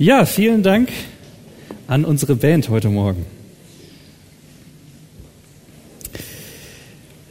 Ja, 0.00 0.26
vielen 0.26 0.62
Dank 0.62 0.90
an 1.88 2.04
unsere 2.04 2.36
Band 2.36 2.68
heute 2.68 2.88
Morgen. 2.88 3.26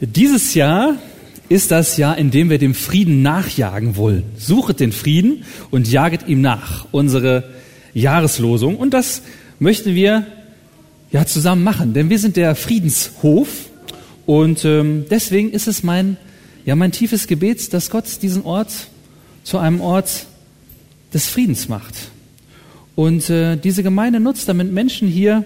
Dieses 0.02 0.52
Jahr 0.52 0.96
ist 1.48 1.70
das 1.70 1.96
Jahr, 1.96 2.18
in 2.18 2.30
dem 2.30 2.50
wir 2.50 2.58
dem 2.58 2.74
Frieden 2.74 3.22
nachjagen 3.22 3.96
wollen. 3.96 4.24
Suchet 4.36 4.80
den 4.80 4.92
Frieden 4.92 5.44
und 5.70 5.90
jaget 5.90 6.28
ihm 6.28 6.42
nach. 6.42 6.86
Unsere 6.90 7.44
Jahreslosung. 7.94 8.76
Und 8.76 8.92
das 8.92 9.22
möchten 9.58 9.94
wir 9.94 10.26
ja 11.10 11.24
zusammen 11.24 11.64
machen, 11.64 11.94
denn 11.94 12.10
wir 12.10 12.18
sind 12.18 12.36
der 12.36 12.54
Friedenshof 12.54 13.48
und 14.26 14.66
ähm, 14.66 15.06
deswegen 15.10 15.52
ist 15.52 15.68
es 15.68 15.82
mein 15.82 16.18
ja 16.66 16.76
mein 16.76 16.92
tiefes 16.92 17.28
Gebet, 17.28 17.72
dass 17.72 17.88
Gott 17.88 18.20
diesen 18.20 18.44
Ort 18.44 18.70
zu 19.42 19.56
einem 19.56 19.80
Ort 19.80 20.26
des 21.14 21.28
Friedens 21.28 21.70
macht 21.70 22.10
und 22.98 23.30
äh, 23.30 23.56
diese 23.56 23.84
Gemeinde 23.84 24.18
nutzt, 24.18 24.48
damit 24.48 24.72
Menschen 24.72 25.06
hier 25.06 25.44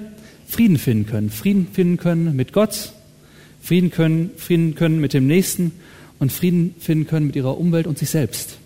Frieden 0.49 0.79
finden 0.79 1.05
können. 1.05 1.29
Frieden 1.29 1.69
finden 1.71 1.99
können 1.99 2.35
mit 2.35 2.55
Gott, 2.55 2.95
Frieden 3.61 3.91
können, 3.91 4.31
Frieden 4.39 4.75
können 4.75 5.03
mit 5.03 5.13
dem 5.13 5.27
Nächsten 5.27 5.73
und 6.19 6.33
Frieden 6.33 6.75
finden 6.79 7.07
können 7.07 7.27
mit 7.27 7.37
ihrer 7.37 7.59
Umwelt 7.59 7.87
und 7.87 7.99
sich 7.99 8.09
selbst. 8.09 8.57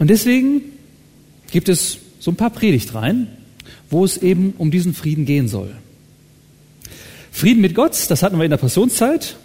Und 0.00 0.10
deswegen 0.10 0.62
gibt 1.52 1.68
es 1.68 1.98
so 2.18 2.32
ein 2.32 2.36
paar 2.36 2.50
Predigtreihen, 2.50 3.28
wo 3.88 4.04
es 4.04 4.16
eben 4.16 4.54
um 4.58 4.72
diesen 4.72 4.94
Frieden 4.94 5.26
gehen 5.26 5.46
soll. 5.46 5.76
Frieden 7.30 7.60
mit 7.60 7.76
Gott, 7.76 7.96
das 8.08 8.24
hatten 8.24 8.36
wir 8.36 8.44
in 8.46 8.50
der 8.50 8.56
Passionszeit 8.56 9.36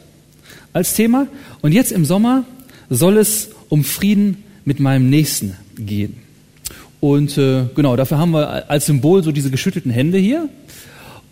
als 0.73 0.95
Thema. 0.95 1.27
Und 1.61 1.73
jetzt 1.73 1.91
im 1.91 2.05
Sommer 2.05 2.43
soll 2.89 3.17
es 3.17 3.51
um 3.69 3.83
Frieden 3.83 4.41
mit 4.65 4.79
meinem 4.79 5.09
Nächsten 5.09 5.55
gehen. 5.77 6.17
Und 6.99 7.37
äh, 7.37 7.65
genau, 7.75 7.95
dafür 7.95 8.17
haben 8.17 8.31
wir 8.31 8.69
als 8.69 8.87
Symbol 8.87 9.23
so 9.23 9.31
diese 9.31 9.51
geschüttelten 9.51 9.91
Hände 9.91 10.17
hier. 10.17 10.49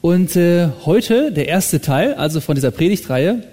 Und 0.02 0.35
äh, 0.35 0.69
heute 0.85 1.31
der 1.31 1.47
erste 1.47 1.81
Teil, 1.81 2.13
also 2.13 2.41
von 2.41 2.55
dieser 2.55 2.71
Predigtreihe, 2.71 3.43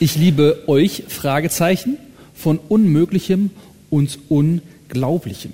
ich 0.00 0.16
liebe 0.16 0.64
euch, 0.66 1.04
Fragezeichen, 1.08 1.96
von 2.34 2.58
Unmöglichem 2.68 3.50
und 3.88 4.18
Unglaublichem. 4.28 5.52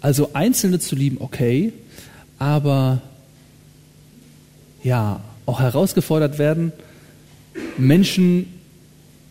Also 0.00 0.30
Einzelne 0.34 0.78
zu 0.80 0.94
lieben, 0.94 1.16
okay, 1.20 1.72
aber 2.38 3.00
ja, 4.82 5.20
auch 5.46 5.60
herausgefordert 5.60 6.38
werden, 6.38 6.72
Menschen 7.78 8.53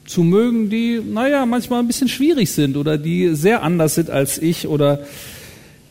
zu 0.05 0.23
mögen, 0.23 0.69
die, 0.69 0.99
naja, 0.99 1.45
manchmal 1.45 1.79
ein 1.79 1.87
bisschen 1.87 2.09
schwierig 2.09 2.51
sind 2.51 2.77
oder 2.77 2.97
die 2.97 3.35
sehr 3.35 3.63
anders 3.63 3.95
sind 3.95 4.09
als 4.09 4.37
ich 4.37 4.67
oder 4.67 4.99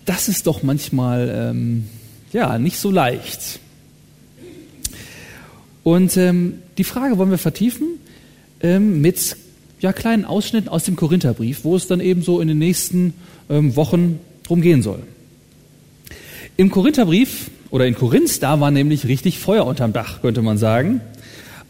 das 0.04 0.28
ist 0.28 0.46
doch 0.46 0.62
manchmal, 0.62 1.32
ähm, 1.34 1.86
ja, 2.32 2.58
nicht 2.58 2.78
so 2.78 2.90
leicht. 2.90 3.60
Und 5.82 6.16
ähm, 6.16 6.54
die 6.78 6.84
Frage 6.84 7.18
wollen 7.18 7.30
wir 7.30 7.38
vertiefen 7.38 7.86
ähm, 8.60 9.00
mit 9.00 9.36
ja, 9.80 9.92
kleinen 9.92 10.24
Ausschnitten 10.24 10.68
aus 10.68 10.84
dem 10.84 10.96
Korintherbrief, 10.96 11.64
wo 11.64 11.74
es 11.74 11.86
dann 11.86 12.00
eben 12.00 12.22
so 12.22 12.40
in 12.40 12.48
den 12.48 12.58
nächsten 12.58 13.14
ähm, 13.50 13.74
Wochen 13.76 14.20
drum 14.44 14.60
gehen 14.60 14.82
soll. 14.82 15.02
Im 16.56 16.70
Korintherbrief 16.70 17.50
oder 17.70 17.86
in 17.86 17.94
Korinth, 17.94 18.42
da 18.42 18.60
war 18.60 18.70
nämlich 18.70 19.08
richtig 19.08 19.38
Feuer 19.38 19.66
unterm 19.66 19.92
Dach, 19.92 20.20
könnte 20.20 20.42
man 20.42 20.58
sagen. 20.58 21.00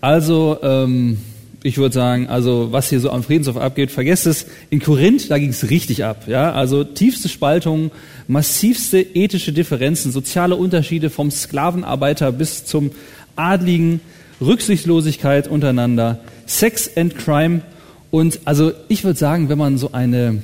Also 0.01 0.59
ähm, 0.63 1.19
ich 1.65 1.79
würde 1.79 1.95
sagen, 1.95 2.27
also 2.27 2.73
was 2.73 2.89
hier 2.91 2.99
so 2.99 3.11
am 3.11 3.23
Friedenshof 3.23 3.57
abgeht, 3.57 3.91
vergesst 3.91 4.27
es. 4.27 4.47
In 4.71 4.81
Korinth, 4.81 5.31
da 5.31 5.39
ging 5.39 5.51
es 5.51 5.71
richtig 5.71 6.05
ab. 6.05 6.25
Ja? 6.27 6.53
Also 6.53 6.83
tiefste 6.83 7.29
Spaltungen, 7.29 7.93
massivste 8.27 8.99
ethische 9.01 9.53
Differenzen, 9.53 10.11
soziale 10.11 10.57
Unterschiede 10.57 11.09
vom 11.09 11.31
Sklavenarbeiter 11.31 12.33
bis 12.33 12.65
zum 12.65 12.91
Adligen, 13.37 14.01
Rücksichtslosigkeit 14.41 15.47
untereinander, 15.47 16.21
Sex 16.47 16.91
and 16.97 17.17
Crime. 17.17 17.63
Und 18.11 18.41
also 18.45 18.73
ich 18.89 19.05
würde 19.05 19.19
sagen, 19.19 19.49
wenn 19.49 19.59
man 19.59 19.79
so 19.79 19.93
eine, 19.93 20.43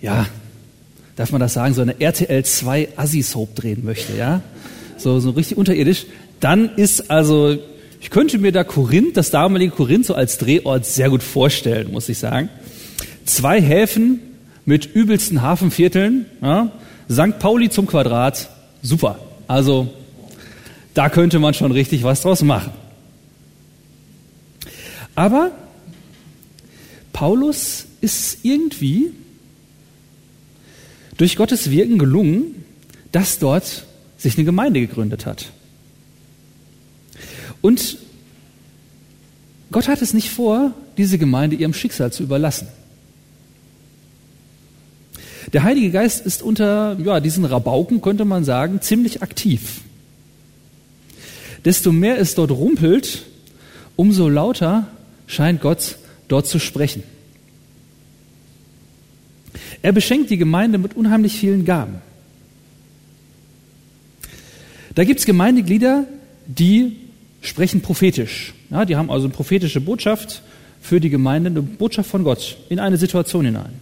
ja, 0.00 0.26
darf 1.16 1.32
man 1.32 1.40
das 1.40 1.54
sagen, 1.54 1.74
so 1.74 1.82
eine 1.82 2.00
RTL 2.00 2.44
2 2.44 2.88
Assi-Soap 2.96 3.56
drehen 3.56 3.84
möchte, 3.84 4.16
ja, 4.16 4.42
so, 4.96 5.18
so 5.18 5.30
richtig 5.30 5.58
unterirdisch, 5.58 6.06
dann 6.38 6.76
ist 6.76 7.10
also 7.10 7.58
ich 8.00 8.10
könnte 8.10 8.38
mir 8.38 8.52
da 8.52 8.64
Korinth, 8.64 9.16
das 9.16 9.30
damalige 9.30 9.72
Korinth, 9.72 10.06
so 10.06 10.14
als 10.14 10.38
Drehort 10.38 10.84
sehr 10.86 11.10
gut 11.10 11.22
vorstellen, 11.22 11.92
muss 11.92 12.08
ich 12.08 12.18
sagen. 12.18 12.48
Zwei 13.24 13.60
Häfen 13.60 14.20
mit 14.64 14.86
übelsten 14.94 15.42
Hafenvierteln, 15.42 16.26
ja, 16.42 16.72
St. 17.10 17.38
Pauli 17.38 17.70
zum 17.70 17.86
Quadrat, 17.86 18.50
super. 18.82 19.18
Also 19.46 19.92
da 20.94 21.08
könnte 21.08 21.38
man 21.38 21.54
schon 21.54 21.72
richtig 21.72 22.02
was 22.02 22.22
draus 22.22 22.42
machen. 22.42 22.72
Aber 25.14 25.50
Paulus 27.12 27.86
ist 28.00 28.38
irgendwie 28.42 29.12
durch 31.16 31.36
Gottes 31.36 31.70
Wirken 31.70 31.98
gelungen, 31.98 32.64
dass 33.12 33.38
dort 33.38 33.86
sich 34.18 34.36
eine 34.36 34.44
Gemeinde 34.44 34.80
gegründet 34.80 35.24
hat. 35.26 35.52
Und 37.66 37.98
Gott 39.72 39.88
hat 39.88 40.00
es 40.00 40.14
nicht 40.14 40.30
vor, 40.30 40.72
diese 40.96 41.18
Gemeinde 41.18 41.56
ihrem 41.56 41.74
Schicksal 41.74 42.12
zu 42.12 42.22
überlassen. 42.22 42.68
Der 45.52 45.64
Heilige 45.64 45.90
Geist 45.90 46.24
ist 46.24 46.42
unter 46.42 46.96
ja, 47.02 47.18
diesen 47.18 47.44
Rabauken, 47.44 48.00
könnte 48.00 48.24
man 48.24 48.44
sagen, 48.44 48.80
ziemlich 48.82 49.20
aktiv. 49.20 49.80
Desto 51.64 51.90
mehr 51.90 52.20
es 52.20 52.36
dort 52.36 52.52
rumpelt, 52.52 53.24
umso 53.96 54.28
lauter 54.28 54.86
scheint 55.26 55.60
Gott 55.60 55.98
dort 56.28 56.46
zu 56.46 56.60
sprechen. 56.60 57.02
Er 59.82 59.90
beschenkt 59.90 60.30
die 60.30 60.38
Gemeinde 60.38 60.78
mit 60.78 60.94
unheimlich 60.94 61.32
vielen 61.32 61.64
Gaben. 61.64 61.96
Da 64.94 65.02
gibt 65.02 65.18
es 65.18 65.26
Gemeindeglieder, 65.26 66.04
die 66.46 67.05
sprechen 67.46 67.80
prophetisch. 67.80 68.54
Ja, 68.70 68.84
die 68.84 68.96
haben 68.96 69.10
also 69.10 69.26
eine 69.26 69.34
prophetische 69.34 69.80
Botschaft 69.80 70.42
für 70.80 71.00
die 71.00 71.10
Gemeinde, 71.10 71.50
eine 71.50 71.62
Botschaft 71.62 72.10
von 72.10 72.24
Gott 72.24 72.56
in 72.68 72.78
eine 72.78 72.96
Situation 72.96 73.44
hinein. 73.44 73.80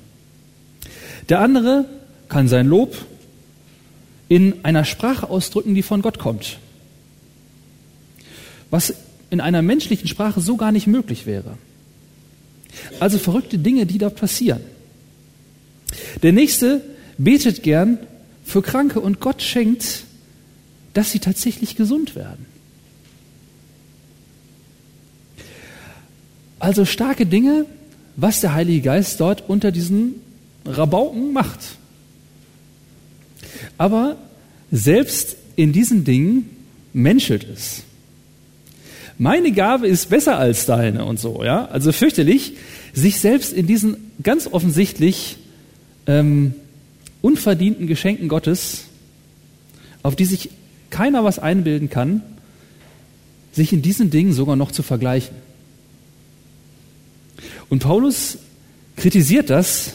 Der 1.29 1.41
andere 1.41 1.87
kann 2.29 2.49
sein 2.49 2.67
Lob 2.67 2.97
in 4.29 4.65
einer 4.65 4.85
Sprache 4.85 5.29
ausdrücken, 5.29 5.75
die 5.75 5.83
von 5.83 6.03
Gott 6.03 6.19
kommt. 6.19 6.59
Was 8.71 8.95
in 9.31 9.41
einer 9.41 9.63
menschlichen 9.63 10.09
Sprache 10.09 10.41
so 10.41 10.57
gar 10.57 10.73
nicht 10.73 10.87
möglich 10.87 11.27
wäre. 11.27 11.57
Also 13.01 13.19
verrückte 13.19 13.59
Dinge, 13.59 13.87
die 13.87 13.99
dort 13.99 14.17
passieren. 14.17 14.61
Der 16.23 16.33
nächste 16.33 16.83
betet 17.19 17.63
gern 17.63 17.99
für 18.45 18.63
Kranke 18.63 19.01
und 19.01 19.21
Gott 19.21 19.43
schenkt, 19.43 20.05
dass 20.93 21.13
sie 21.13 21.19
tatsächlich 21.19 21.77
gesund 21.77 22.15
werden. 22.17 22.54
Also 26.65 26.87
starke 26.87 27.27
Dinge, 27.27 27.67
was 28.17 28.41
der 28.41 28.55
Heilige 28.55 28.81
Geist 28.81 29.21
dort 29.21 29.51
unter 29.51 29.71
diesen 29.71 30.15
Rabauken 30.65 31.35
macht. 31.35 31.61
Aber 33.77 34.17
selbst 34.73 35.37
in 35.57 35.75
diesen 35.75 36.05
Dingen 36.05 36.49
menschelt 36.95 37.45
es. 37.45 37.83
Meine 39.19 39.53
Gabe 39.53 39.87
ist 39.87 40.09
besser 40.09 40.39
als 40.39 40.65
deine 40.65 41.05
und 41.05 41.21
so, 41.21 41.45
ja. 41.45 41.67
Also 41.67 41.93
fürchterlich, 41.93 42.55
sich 42.95 43.21
selbst 43.21 43.53
in 43.53 43.67
diesen 43.67 43.99
ganz 44.23 44.47
offensichtlich 44.47 45.37
ähm, 46.07 46.55
unverdienten 47.21 47.87
Geschenken 47.87 48.29
Gottes, 48.29 48.85
auf 50.03 50.17
die 50.17 50.25
sich 50.25 50.49
keiner 50.89 51.25
was 51.25 51.39
einbilden 51.39 51.91
kann, 51.91 52.23
sich 53.53 53.75
in 53.75 53.83
diesen 53.83 54.09
Dingen 54.09 54.33
sogar 54.33 54.57
noch 54.57 54.73
zu 54.73 54.83
vergleichen. 54.83 55.44
Und 57.75 57.81
Paulus 57.81 58.39
kritisiert 58.95 59.51
das 59.51 59.95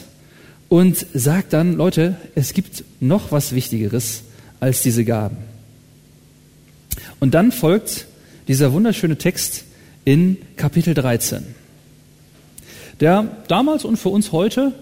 und 0.68 1.06
sagt 1.14 1.54
dann, 1.54 1.78
Leute, 1.78 2.16
es 2.34 2.52
gibt 2.52 2.84
noch 3.00 3.32
was 3.32 3.54
Wichtigeres 3.54 4.24
als 4.60 4.82
diese 4.82 5.02
Gaben. 5.06 5.38
Und 7.20 7.32
dann 7.32 7.52
folgt 7.52 8.06
dieser 8.48 8.74
wunderschöne 8.74 9.16
Text 9.16 9.64
in 10.04 10.36
Kapitel 10.56 10.92
13, 10.92 11.42
der 13.00 13.34
damals 13.48 13.86
und 13.86 13.96
für 13.96 14.10
uns 14.10 14.30
heute, 14.30 14.74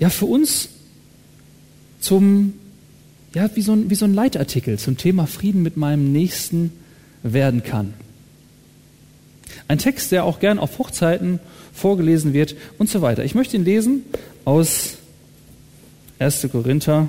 ja, 0.00 0.10
für 0.10 0.26
uns 0.26 0.68
zum, 2.00 2.54
ja, 3.36 3.48
wie 3.54 3.62
so 3.62 3.74
ein, 3.74 3.88
wie 3.88 3.94
so 3.94 4.04
ein 4.04 4.14
Leitartikel 4.14 4.80
zum 4.80 4.96
Thema 4.96 5.28
Frieden 5.28 5.62
mit 5.62 5.76
meinem 5.76 6.10
Nächsten 6.10 6.72
werden 7.22 7.62
kann. 7.62 7.94
Ein 9.68 9.78
Text, 9.78 10.12
der 10.12 10.24
auch 10.24 10.40
gern 10.40 10.58
auf 10.58 10.78
Hochzeiten 10.78 11.40
vorgelesen 11.72 12.32
wird 12.32 12.54
und 12.78 12.90
so 12.90 13.02
weiter. 13.02 13.24
Ich 13.24 13.34
möchte 13.34 13.56
ihn 13.56 13.64
lesen 13.64 14.04
aus 14.44 14.98
1. 16.18 16.48
Korinther 16.52 17.08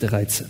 13. 0.00 0.48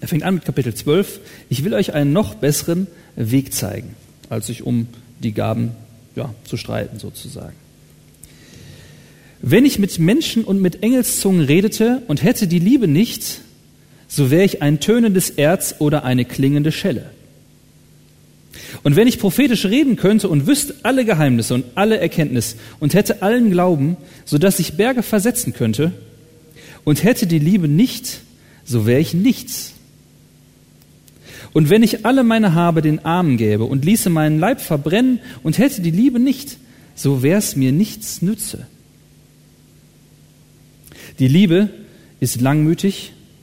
Er 0.00 0.08
fängt 0.08 0.22
an 0.22 0.34
mit 0.34 0.44
Kapitel 0.44 0.74
12. 0.74 1.20
Ich 1.50 1.64
will 1.64 1.74
euch 1.74 1.92
einen 1.92 2.12
noch 2.12 2.34
besseren 2.34 2.86
Weg 3.16 3.52
zeigen, 3.52 3.94
als 4.30 4.46
sich 4.46 4.62
um 4.62 4.86
die 5.18 5.32
Gaben 5.32 5.72
ja, 6.14 6.32
zu 6.44 6.56
streiten 6.56 6.98
sozusagen. 6.98 7.54
Wenn 9.40 9.64
ich 9.64 9.78
mit 9.78 9.98
Menschen 9.98 10.44
und 10.44 10.60
mit 10.62 10.82
Engelszungen 10.82 11.42
redete 11.44 12.02
und 12.08 12.22
hätte 12.22 12.46
die 12.48 12.58
Liebe 12.58 12.88
nicht, 12.88 13.42
so 14.08 14.30
wäre 14.30 14.44
ich 14.44 14.62
ein 14.62 14.80
tönendes 14.80 15.30
Erz 15.30 15.76
oder 15.78 16.04
eine 16.04 16.24
klingende 16.24 16.72
Schelle. 16.72 17.10
Und 18.82 18.96
wenn 18.96 19.06
ich 19.06 19.18
prophetisch 19.18 19.66
reden 19.66 19.96
könnte 19.96 20.28
und 20.28 20.46
wüsste 20.46 20.74
alle 20.82 21.04
Geheimnisse 21.04 21.54
und 21.54 21.64
alle 21.74 21.98
Erkenntnis 21.98 22.56
und 22.80 22.94
hätte 22.94 23.22
allen 23.22 23.50
Glauben, 23.50 23.96
so 24.24 24.38
dass 24.38 24.58
ich 24.58 24.74
Berge 24.74 25.02
versetzen 25.02 25.52
könnte 25.52 25.92
und 26.84 27.04
hätte 27.04 27.26
die 27.26 27.38
Liebe 27.38 27.68
nicht, 27.68 28.20
so 28.64 28.86
wäre 28.86 29.00
ich 29.00 29.14
nichts. 29.14 29.74
Und 31.52 31.70
wenn 31.70 31.82
ich 31.82 32.04
alle 32.04 32.24
meine 32.24 32.54
Habe 32.54 32.82
den 32.82 33.04
Armen 33.04 33.36
gäbe 33.36 33.64
und 33.64 33.84
ließe 33.84 34.10
meinen 34.10 34.38
Leib 34.38 34.60
verbrennen 34.60 35.20
und 35.42 35.58
hätte 35.58 35.80
die 35.82 35.90
Liebe 35.90 36.18
nicht, 36.18 36.58
so 36.94 37.22
wäre 37.22 37.38
es 37.38 37.56
mir 37.56 37.72
nichts 37.72 38.22
nütze. 38.22 38.66
Die 41.18 41.28
Liebe 41.28 41.70
ist 42.20 42.40
langmütig 42.40 43.12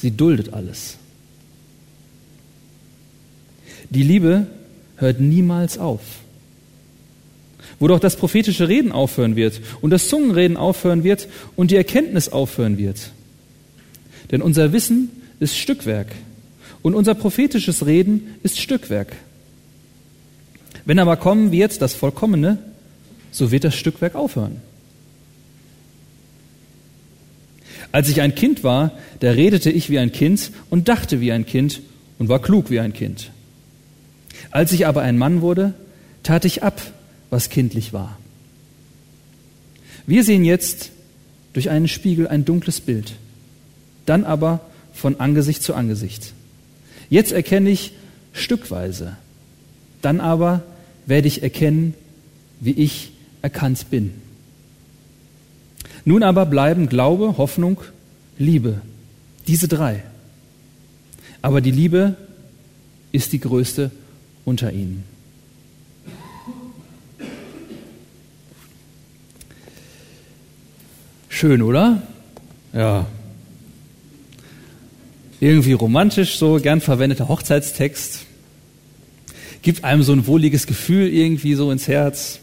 sie 0.00 0.10
duldet 0.10 0.52
alles. 0.52 0.96
Die 3.90 4.02
Liebe 4.02 4.46
hört 4.96 5.20
niemals 5.20 5.78
auf. 5.78 6.00
Wo 7.78 7.86
doch 7.86 8.00
das 8.00 8.16
prophetische 8.16 8.68
Reden 8.68 8.92
aufhören 8.92 9.36
wird 9.36 9.60
und 9.80 9.90
das 9.90 10.08
Zungenreden 10.08 10.56
aufhören 10.56 11.04
wird 11.04 11.28
und 11.56 11.70
die 11.70 11.76
Erkenntnis 11.76 12.28
aufhören 12.28 12.76
wird. 12.76 13.12
Denn 14.30 14.42
unser 14.42 14.72
Wissen 14.72 15.10
ist 15.40 15.56
Stückwerk 15.56 16.08
und 16.82 16.94
unser 16.94 17.14
prophetisches 17.14 17.86
Reden 17.86 18.34
ist 18.42 18.58
Stückwerk. 18.58 19.16
Wenn 20.84 20.98
aber 20.98 21.16
kommen 21.16 21.52
wird 21.52 21.80
das 21.80 21.94
Vollkommene, 21.94 22.58
so 23.30 23.50
wird 23.50 23.64
das 23.64 23.74
Stückwerk 23.74 24.14
aufhören. 24.14 24.60
Als 27.92 28.08
ich 28.08 28.20
ein 28.20 28.34
Kind 28.34 28.64
war, 28.64 28.92
da 29.20 29.30
redete 29.30 29.70
ich 29.70 29.90
wie 29.90 29.98
ein 29.98 30.12
Kind 30.12 30.50
und 30.70 30.88
dachte 30.88 31.20
wie 31.20 31.32
ein 31.32 31.46
Kind 31.46 31.80
und 32.18 32.28
war 32.28 32.40
klug 32.40 32.70
wie 32.70 32.80
ein 32.80 32.92
Kind. 32.92 33.30
Als 34.50 34.72
ich 34.72 34.86
aber 34.86 35.02
ein 35.02 35.18
Mann 35.18 35.40
wurde, 35.40 35.74
tat 36.22 36.44
ich 36.44 36.62
ab, 36.62 36.80
was 37.30 37.48
kindlich 37.48 37.92
war. 37.92 38.18
Wir 40.06 40.24
sehen 40.24 40.44
jetzt 40.44 40.90
durch 41.52 41.70
einen 41.70 41.88
Spiegel 41.88 42.28
ein 42.28 42.44
dunkles 42.44 42.80
Bild, 42.80 43.14
dann 44.06 44.24
aber 44.24 44.60
von 44.92 45.20
Angesicht 45.20 45.62
zu 45.62 45.74
Angesicht. 45.74 46.32
Jetzt 47.10 47.32
erkenne 47.32 47.70
ich 47.70 47.92
stückweise, 48.32 49.16
dann 50.02 50.20
aber 50.20 50.62
werde 51.06 51.28
ich 51.28 51.42
erkennen, 51.42 51.94
wie 52.60 52.72
ich 52.72 53.12
erkannt 53.42 53.86
bin. 53.90 54.12
Nun 56.08 56.22
aber 56.22 56.46
bleiben 56.46 56.88
Glaube, 56.88 57.36
Hoffnung, 57.36 57.82
Liebe, 58.38 58.80
diese 59.46 59.68
drei. 59.68 60.04
Aber 61.42 61.60
die 61.60 61.70
Liebe 61.70 62.16
ist 63.12 63.34
die 63.34 63.40
größte 63.40 63.90
unter 64.46 64.72
ihnen. 64.72 65.04
Schön, 71.28 71.60
oder? 71.60 72.02
Ja. 72.72 73.04
Irgendwie 75.40 75.74
romantisch, 75.74 76.38
so 76.38 76.54
gern 76.54 76.80
verwendeter 76.80 77.28
Hochzeitstext. 77.28 78.24
Gibt 79.60 79.84
einem 79.84 80.02
so 80.02 80.14
ein 80.14 80.26
wohliges 80.26 80.66
Gefühl 80.66 81.08
irgendwie 81.08 81.52
so 81.52 81.70
ins 81.70 81.86
Herz. 81.86 82.38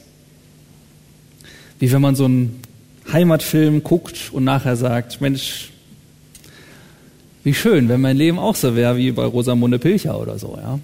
Wie 1.80 1.92
wenn 1.92 2.02
man 2.04 2.16
so 2.16 2.26
einen 2.26 2.62
Heimatfilm 3.12 3.84
guckt 3.84 4.32
und 4.32 4.44
nachher 4.44 4.76
sagt, 4.76 5.22
Mensch, 5.22 5.72
wie 7.44 7.54
schön, 7.54 7.90
wenn 7.90 8.02
mein 8.02 8.18
Leben 8.18 8.40
auch 8.40 8.56
so 8.56 8.76
wäre 8.76 8.98
wie 8.98 9.12
bei 9.12 9.24
Rosamunde 9.24 9.78
Pilcher 9.78 10.20
oder 10.20 10.40
so, 10.40 10.58
ja. 10.58 10.80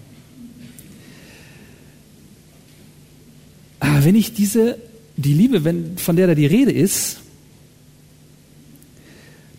Aber 3.80 4.06
wenn 4.06 4.16
ich 4.16 4.36
diese, 4.36 4.78
die 5.18 5.34
Liebe, 5.34 5.64
wenn, 5.64 5.98
von 5.98 6.16
der 6.16 6.28
da 6.28 6.36
die 6.36 6.46
Rede 6.46 6.72
ist, 6.72 7.18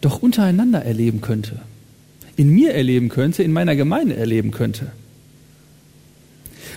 doch 0.00 0.22
untereinander 0.22 0.84
erleben 0.84 1.20
könnte, 1.20 1.60
in 2.36 2.48
mir 2.48 2.72
erleben 2.72 3.08
könnte, 3.08 3.42
in 3.42 3.52
meiner 3.52 3.74
Gemeinde 3.74 4.16
erleben 4.16 4.52
könnte. 4.52 4.92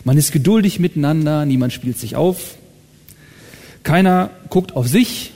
Man 0.04 0.18
ist 0.18 0.32
geduldig 0.32 0.80
miteinander, 0.80 1.46
niemand 1.46 1.72
spielt 1.72 2.00
sich 2.00 2.16
auf, 2.16 2.58
keiner 3.84 4.32
guckt 4.50 4.76
auf 4.76 4.88
sich, 4.88 5.32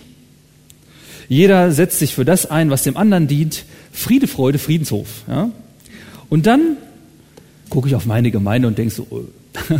jeder 1.30 1.72
setzt 1.72 2.00
sich 2.00 2.16
für 2.16 2.26
das 2.26 2.48
ein, 2.48 2.72
was 2.72 2.84
dem 2.84 2.98
anderen 2.98 3.28
dient. 3.28 3.64
Friede, 3.94 4.28
Freude, 4.28 4.58
Friedenshof. 4.60 5.24
Ja? 5.28 5.52
Und 6.30 6.48
dann 6.48 6.78
gucke 7.70 7.88
ich 7.88 7.96
auf 7.96 8.06
meine 8.06 8.32
Gemeinde 8.32 8.68
und 8.68 8.78
denke 8.78 8.94
so, 8.94 9.08
oh, 9.10 9.24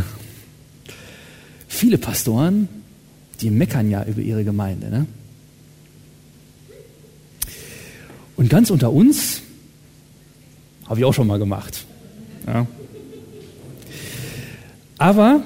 Viele 1.68 1.98
Pastoren, 1.98 2.68
die 3.40 3.50
meckern 3.50 3.90
ja 3.90 4.04
über 4.04 4.22
ihre 4.22 4.44
Gemeinde. 4.44 4.90
Ne? 4.90 5.06
Und 8.36 8.50
ganz 8.50 8.70
unter 8.70 8.92
uns, 8.92 9.42
habe 10.88 11.00
ich 11.00 11.06
auch 11.06 11.14
schon 11.14 11.28
mal 11.28 11.40
gemacht. 11.40 11.86
Ja. 12.46 12.68
Aber 14.98 15.44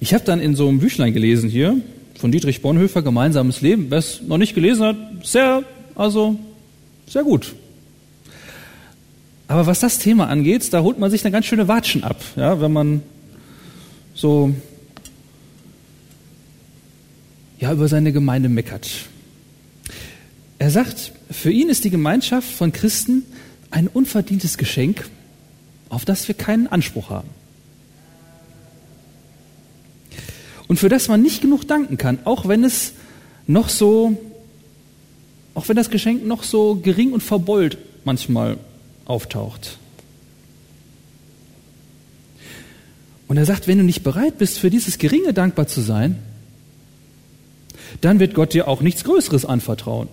ich 0.00 0.12
habe 0.12 0.24
dann 0.24 0.40
in 0.40 0.54
so 0.56 0.68
einem 0.68 0.80
Büchlein 0.80 1.14
gelesen 1.14 1.48
hier 1.48 1.80
von 2.18 2.32
Dietrich 2.32 2.62
Bonhoeffer, 2.62 3.02
Gemeinsames 3.02 3.60
Leben. 3.60 3.86
Wer 3.90 3.98
es 3.98 4.22
noch 4.22 4.38
nicht 4.38 4.54
gelesen 4.54 4.84
hat, 4.84 4.96
sehr, 5.22 5.62
also 5.94 6.38
sehr 7.06 7.22
gut. 7.22 7.54
Aber 9.48 9.66
was 9.66 9.80
das 9.80 9.98
Thema 9.98 10.28
angeht, 10.28 10.72
da 10.72 10.82
holt 10.82 10.98
man 10.98 11.10
sich 11.10 11.24
eine 11.24 11.32
ganz 11.32 11.46
schöne 11.46 11.68
Watschen 11.68 12.02
ab, 12.02 12.20
ja, 12.34 12.60
wenn 12.60 12.72
man 12.72 13.02
so 14.14 14.52
ja, 17.58 17.72
über 17.72 17.88
seine 17.88 18.12
Gemeinde 18.12 18.48
meckert. 18.48 18.88
Er 20.58 20.70
sagt, 20.70 21.12
für 21.30 21.50
ihn 21.50 21.68
ist 21.68 21.84
die 21.84 21.90
Gemeinschaft 21.90 22.50
von 22.50 22.72
Christen 22.72 23.24
ein 23.70 23.88
unverdientes 23.88 24.58
Geschenk, 24.58 25.08
auf 25.88 26.04
das 26.04 26.26
wir 26.28 26.34
keinen 26.34 26.66
Anspruch 26.66 27.10
haben. 27.10 27.28
Und 30.68 30.78
für 30.78 30.88
das 30.88 31.08
man 31.08 31.22
nicht 31.22 31.40
genug 31.40 31.66
danken 31.66 31.96
kann, 31.96 32.18
auch 32.24 32.48
wenn 32.48 32.64
es 32.64 32.92
noch 33.46 33.68
so, 33.68 34.16
auch 35.54 35.68
wenn 35.68 35.76
das 35.76 35.90
Geschenk 35.90 36.26
noch 36.26 36.42
so 36.42 36.76
gering 36.76 37.12
und 37.12 37.22
verbeult 37.22 37.78
manchmal 38.04 38.58
auftaucht. 39.04 39.78
Und 43.28 43.36
er 43.36 43.44
sagt, 43.44 43.66
wenn 43.66 43.78
du 43.78 43.84
nicht 43.84 44.02
bereit 44.02 44.38
bist, 44.38 44.58
für 44.58 44.70
dieses 44.70 44.98
Geringe 44.98 45.32
dankbar 45.32 45.66
zu 45.66 45.80
sein, 45.80 46.16
dann 48.00 48.20
wird 48.20 48.34
Gott 48.34 48.52
dir 48.52 48.68
auch 48.68 48.82
nichts 48.82 49.04
Größeres 49.04 49.44
anvertrauen, 49.44 50.08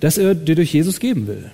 das 0.00 0.18
er 0.18 0.34
dir 0.34 0.54
durch 0.54 0.72
Jesus 0.72 0.98
geben 0.98 1.26
will. 1.26 1.50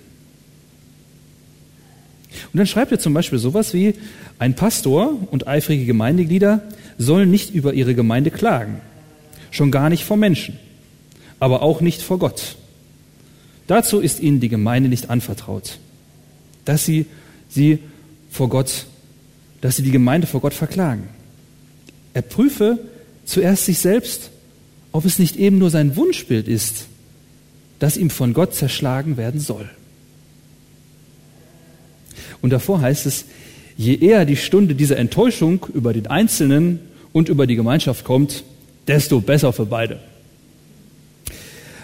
Und 2.52 2.58
dann 2.58 2.66
schreibt 2.66 2.92
er 2.92 2.98
zum 2.98 3.12
Beispiel 3.14 3.38
sowas 3.38 3.74
wie, 3.74 3.94
ein 4.38 4.54
Pastor 4.54 5.16
und 5.30 5.46
eifrige 5.46 5.86
Gemeindeglieder 5.86 6.62
sollen 6.98 7.30
nicht 7.30 7.54
über 7.54 7.74
ihre 7.74 7.94
Gemeinde 7.94 8.30
klagen, 8.30 8.80
schon 9.50 9.70
gar 9.70 9.90
nicht 9.90 10.04
vor 10.04 10.16
Menschen, 10.16 10.58
aber 11.40 11.62
auch 11.62 11.80
nicht 11.80 12.02
vor 12.02 12.18
Gott. 12.18 12.56
Dazu 13.66 14.00
ist 14.00 14.20
ihnen 14.20 14.40
die 14.40 14.48
Gemeinde 14.48 14.88
nicht 14.88 15.10
anvertraut, 15.10 15.78
dass 16.64 16.84
sie 16.84 17.06
sie 17.48 17.78
vor 18.30 18.48
Gott, 18.48 18.86
dass 19.60 19.76
sie 19.76 19.82
die 19.82 19.90
Gemeinde 19.90 20.26
vor 20.26 20.40
Gott 20.40 20.54
verklagen. 20.54 21.08
Er 22.14 22.22
prüfe 22.22 22.78
zuerst 23.24 23.66
sich 23.66 23.78
selbst, 23.78 24.30
ob 24.92 25.04
es 25.04 25.18
nicht 25.18 25.36
eben 25.36 25.58
nur 25.58 25.70
sein 25.70 25.96
Wunschbild 25.96 26.48
ist, 26.48 26.86
das 27.78 27.96
ihm 27.96 28.10
von 28.10 28.32
Gott 28.32 28.54
zerschlagen 28.54 29.16
werden 29.16 29.40
soll. 29.40 29.68
Und 32.40 32.50
davor 32.50 32.80
heißt 32.80 33.06
es, 33.06 33.24
je 33.76 33.94
eher 33.96 34.24
die 34.24 34.36
Stunde 34.36 34.74
dieser 34.74 34.96
Enttäuschung 34.96 35.66
über 35.74 35.92
den 35.92 36.06
Einzelnen 36.06 36.80
und 37.12 37.28
über 37.28 37.46
die 37.46 37.56
Gemeinschaft 37.56 38.04
kommt, 38.04 38.44
desto 38.86 39.20
besser 39.20 39.52
für 39.52 39.66
beide. 39.66 40.00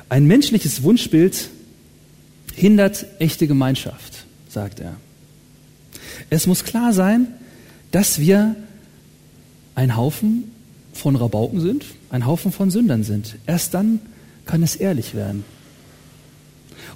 Ein 0.09 0.27
menschliches 0.27 0.83
Wunschbild 0.83 1.49
hindert 2.55 3.07
echte 3.19 3.47
Gemeinschaft, 3.47 4.25
sagt 4.49 4.81
er. 4.81 4.97
Es 6.31 6.47
muss 6.47 6.65
klar 6.65 6.93
sein, 6.93 7.29
dass 7.91 8.19
wir 8.19 8.57
ein 9.75 9.97
Haufen 9.97 10.51
von 10.93 11.17
Rabauken 11.17 11.61
sind, 11.61 11.85
ein 12.11 12.27
Haufen 12.27 12.53
von 12.53 12.71
Sündern 12.71 13.05
sind. 13.05 13.37
Erst 13.47 13.75
dann 13.75 14.01
kann 14.45 14.63
es 14.63 14.77
ehrlich 14.77 15.15
werden. 15.15 15.45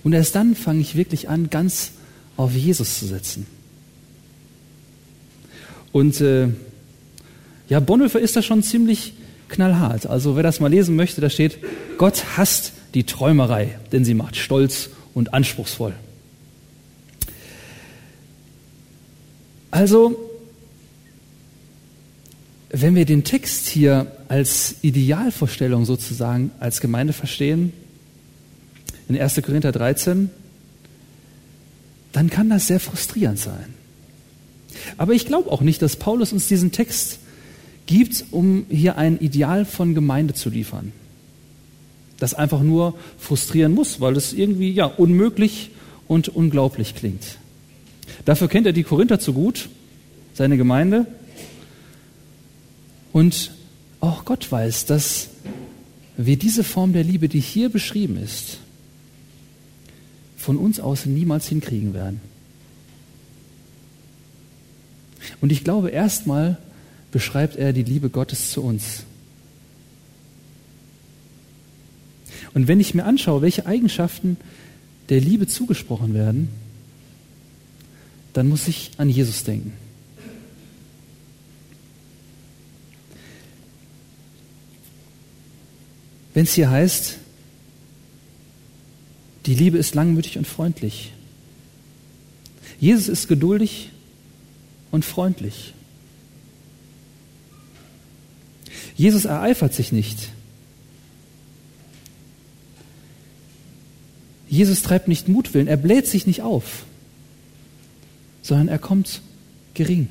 Und 0.04 0.12
erst 0.12 0.34
dann 0.34 0.54
fange 0.54 0.80
ich 0.80 0.94
wirklich 0.94 1.28
an, 1.28 1.48
ganz 1.48 1.92
auf 2.36 2.52
Jesus 2.52 2.98
zu 2.98 3.06
setzen. 3.06 3.46
Und 5.96 6.20
äh, 6.20 6.48
ja, 7.70 7.80
Bonhoeffer 7.80 8.20
ist 8.20 8.36
da 8.36 8.42
schon 8.42 8.62
ziemlich 8.62 9.14
knallhart. 9.48 10.04
Also 10.04 10.36
wer 10.36 10.42
das 10.42 10.60
mal 10.60 10.68
lesen 10.68 10.94
möchte, 10.94 11.22
da 11.22 11.30
steht, 11.30 11.56
Gott 11.96 12.36
hasst 12.36 12.74
die 12.92 13.04
Träumerei, 13.04 13.78
denn 13.92 14.04
sie 14.04 14.12
macht 14.12 14.36
stolz 14.36 14.90
und 15.14 15.32
anspruchsvoll. 15.32 15.94
Also, 19.70 20.18
wenn 22.68 22.94
wir 22.94 23.06
den 23.06 23.24
Text 23.24 23.66
hier 23.66 24.12
als 24.28 24.74
Idealvorstellung 24.82 25.86
sozusagen 25.86 26.50
als 26.60 26.82
Gemeinde 26.82 27.14
verstehen, 27.14 27.72
in 29.08 29.18
1. 29.18 29.40
Korinther 29.40 29.72
13, 29.72 30.28
dann 32.12 32.28
kann 32.28 32.50
das 32.50 32.66
sehr 32.66 32.80
frustrierend 32.80 33.38
sein. 33.38 33.75
Aber 34.96 35.12
ich 35.12 35.26
glaube 35.26 35.50
auch 35.50 35.60
nicht, 35.60 35.82
dass 35.82 35.96
Paulus 35.96 36.32
uns 36.32 36.48
diesen 36.48 36.72
Text 36.72 37.18
gibt, 37.86 38.24
um 38.30 38.66
hier 38.68 38.98
ein 38.98 39.18
Ideal 39.18 39.64
von 39.64 39.94
Gemeinde 39.94 40.34
zu 40.34 40.50
liefern. 40.50 40.92
Das 42.18 42.34
einfach 42.34 42.62
nur 42.62 42.94
frustrieren 43.18 43.74
muss, 43.74 44.00
weil 44.00 44.16
es 44.16 44.32
irgendwie 44.32 44.70
ja 44.70 44.86
unmöglich 44.86 45.70
und 46.08 46.28
unglaublich 46.28 46.94
klingt. 46.94 47.38
Dafür 48.24 48.48
kennt 48.48 48.66
er 48.66 48.72
die 48.72 48.84
Korinther 48.84 49.18
zu 49.18 49.32
gut, 49.32 49.68
seine 50.34 50.56
Gemeinde. 50.56 51.06
Und 53.12 53.52
auch 54.00 54.24
Gott 54.24 54.50
weiß, 54.50 54.86
dass 54.86 55.28
wir 56.16 56.36
diese 56.36 56.64
Form 56.64 56.92
der 56.92 57.04
Liebe, 57.04 57.28
die 57.28 57.40
hier 57.40 57.68
beschrieben 57.68 58.16
ist, 58.22 58.58
von 60.36 60.56
uns 60.56 60.80
aus 60.80 61.06
niemals 61.06 61.48
hinkriegen 61.48 61.92
werden. 61.92 62.20
Und 65.40 65.52
ich 65.52 65.64
glaube, 65.64 65.90
erstmal 65.90 66.58
beschreibt 67.12 67.56
er 67.56 67.72
die 67.72 67.82
Liebe 67.82 68.10
Gottes 68.10 68.50
zu 68.50 68.62
uns. 68.62 69.04
Und 72.54 72.68
wenn 72.68 72.80
ich 72.80 72.94
mir 72.94 73.04
anschaue, 73.04 73.42
welche 73.42 73.66
Eigenschaften 73.66 74.36
der 75.08 75.20
Liebe 75.20 75.46
zugesprochen 75.46 76.14
werden, 76.14 76.48
dann 78.32 78.48
muss 78.48 78.68
ich 78.68 78.90
an 78.98 79.08
Jesus 79.08 79.44
denken. 79.44 79.72
Wenn 86.34 86.44
es 86.44 86.52
hier 86.52 86.70
heißt, 86.70 87.16
die 89.46 89.54
Liebe 89.54 89.78
ist 89.78 89.94
langmütig 89.94 90.36
und 90.36 90.46
freundlich. 90.46 91.12
Jesus 92.78 93.08
ist 93.08 93.26
geduldig 93.26 93.90
und 94.96 95.04
freundlich. 95.04 95.74
Jesus 98.96 99.26
ereifert 99.26 99.74
sich 99.74 99.92
nicht. 99.92 100.30
Jesus 104.48 104.80
treibt 104.80 105.06
nicht 105.06 105.28
Mutwillen, 105.28 105.68
er 105.68 105.76
bläht 105.76 106.06
sich 106.06 106.26
nicht 106.26 106.40
auf, 106.40 106.86
sondern 108.40 108.68
er 108.68 108.78
kommt 108.78 109.20
gering. 109.74 110.08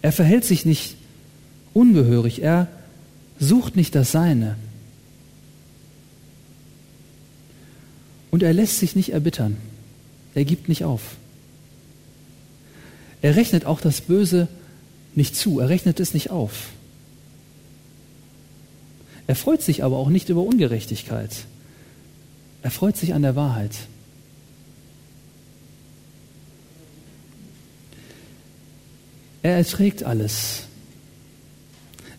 Er 0.00 0.12
verhält 0.12 0.44
sich 0.46 0.64
nicht 0.64 0.96
ungehörig, 1.74 2.40
er 2.40 2.68
sucht 3.38 3.76
nicht 3.76 3.94
das 3.94 4.12
Seine. 4.12 4.56
Und 8.30 8.42
er 8.42 8.54
lässt 8.54 8.78
sich 8.78 8.96
nicht 8.96 9.12
erbittern, 9.12 9.58
er 10.34 10.46
gibt 10.46 10.70
nicht 10.70 10.84
auf. 10.84 11.16
Er 13.22 13.36
rechnet 13.36 13.64
auch 13.64 13.80
das 13.80 14.00
Böse 14.00 14.48
nicht 15.14 15.34
zu, 15.34 15.60
er 15.60 15.68
rechnet 15.68 15.98
es 16.00 16.14
nicht 16.14 16.30
auf. 16.30 16.68
Er 19.26 19.34
freut 19.34 19.62
sich 19.62 19.82
aber 19.82 19.96
auch 19.96 20.08
nicht 20.08 20.28
über 20.28 20.42
Ungerechtigkeit. 20.42 21.30
Er 22.62 22.70
freut 22.70 22.96
sich 22.96 23.14
an 23.14 23.22
der 23.22 23.34
Wahrheit. 23.34 23.72
Er 29.42 29.56
erträgt 29.56 30.02
alles. 30.02 30.64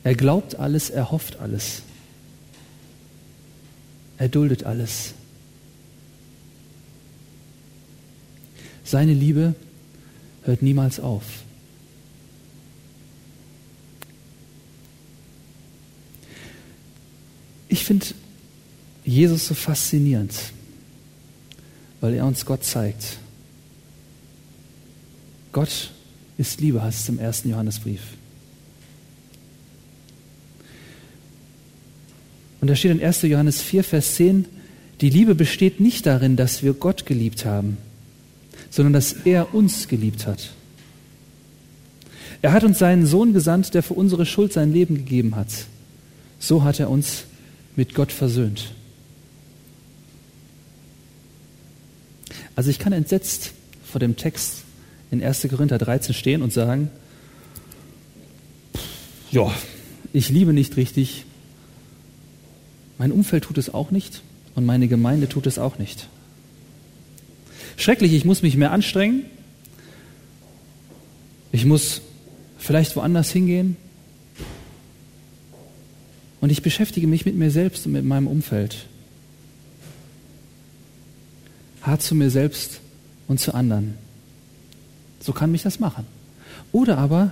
Er 0.04 0.16
glaubt 0.16 0.56
alles, 0.56 0.90
er 0.90 1.12
hofft 1.12 1.40
alles. 1.40 1.82
Er 4.18 4.30
duldet 4.30 4.64
alles. 4.64 5.14
Seine 8.86 9.14
Liebe 9.14 9.54
hört 10.48 10.62
niemals 10.62 11.00
auf. 11.00 11.24
Ich 17.70 17.84
finde 17.84 18.06
Jesus 19.04 19.48
so 19.48 19.54
faszinierend, 19.54 20.34
weil 22.02 22.14
er 22.14 22.26
uns 22.26 22.46
Gott 22.46 22.64
zeigt. 22.64 23.18
Gott 25.52 25.92
ist 26.38 26.62
Liebe, 26.62 26.82
heißt 26.82 27.02
es 27.02 27.10
im 27.10 27.20
ersten 27.20 27.50
Johannesbrief. 27.50 28.02
Und 32.62 32.70
da 32.70 32.76
steht 32.76 32.92
in 32.92 33.04
1. 33.04 33.24
Johannes 33.24 33.62
4, 33.62 33.84
Vers 33.84 34.16
10, 34.16 34.46
die 35.02 35.10
Liebe 35.10 35.36
besteht 35.36 35.80
nicht 35.80 36.06
darin, 36.06 36.36
dass 36.36 36.64
wir 36.64 36.74
Gott 36.74 37.06
geliebt 37.06 37.46
haben, 37.46 37.78
sondern 38.70 38.94
dass 38.94 39.14
er 39.14 39.54
uns 39.54 39.88
geliebt 39.88 40.28
hat. 40.28 40.52
Er 42.42 42.52
hat 42.52 42.64
uns 42.64 42.80
seinen 42.80 43.06
Sohn 43.06 43.34
gesandt, 43.34 43.74
der 43.74 43.84
für 43.84 43.96
unsere 43.96 44.26
Schuld 44.26 44.54
sein 44.54 44.72
Leben 44.72 44.96
gegeben 44.96 45.36
hat. 45.36 45.48
So 46.40 46.64
hat 46.64 46.80
er 46.80 46.90
uns 46.90 47.24
mit 47.76 47.96
Gott 47.96 48.12
versöhnt. 48.12 48.74
Also 52.56 52.70
ich 52.70 52.80
kann 52.80 52.94
entsetzt 52.94 53.54
vor 53.84 54.00
dem 54.00 54.16
Text 54.16 54.64
in 55.12 55.24
1. 55.24 55.48
Korinther 55.50 55.78
13 55.78 56.14
stehen 56.14 56.42
und 56.42 56.52
sagen, 56.52 56.90
ja, 59.32 59.54
ich 60.14 60.30
liebe 60.30 60.54
nicht 60.54 60.78
richtig, 60.78 61.26
mein 62.98 63.12
Umfeld 63.12 63.44
tut 63.44 63.58
es 63.58 63.74
auch 63.74 63.92
nicht 63.92 64.22
und 64.56 64.66
meine 64.66 64.88
Gemeinde 64.88 65.30
tut 65.30 65.46
es 65.46 65.60
auch 65.60 65.78
nicht. 65.78 66.08
Schrecklich, 67.78 68.14
ich 68.14 68.26
muss 68.26 68.42
mich 68.42 68.58
mehr 68.58 68.72
anstrengen, 68.72 69.24
ich 71.52 71.64
muss 71.66 72.02
vielleicht 72.58 72.96
woanders 72.96 73.32
hingehen. 73.32 73.78
Und 76.42 76.52
ich 76.52 76.62
beschäftige 76.62 77.08
mich 77.08 77.26
mit 77.26 77.36
mir 77.36 77.50
selbst 77.50 77.86
und 77.86 77.94
mit 77.94 78.06
meinem 78.06 78.28
Umfeld. 78.28 78.86
Hart 81.82 82.02
zu 82.02 82.16
mir 82.16 82.30
selbst 82.30 82.80
und 83.28 83.40
zu 83.40 83.54
anderen. 83.54 83.96
So 85.20 85.32
kann 85.32 85.52
mich 85.52 85.64
das 85.64 85.80
machen. 85.80 86.06
Oder 86.72 86.98
aber 86.98 87.32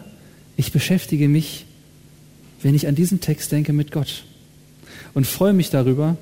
ich 0.58 0.72
beschäftige 0.72 1.28
mich, 1.28 1.66
wenn 2.62 2.74
ich 2.74 2.88
an 2.88 2.96
diesen 2.96 3.20
Text 3.20 3.52
denke, 3.52 3.74
mit 3.74 3.92
Gott. 3.92 4.24
Und 5.14 5.28
freue 5.28 5.54
mich 5.54 5.70
darüber, 5.70 6.18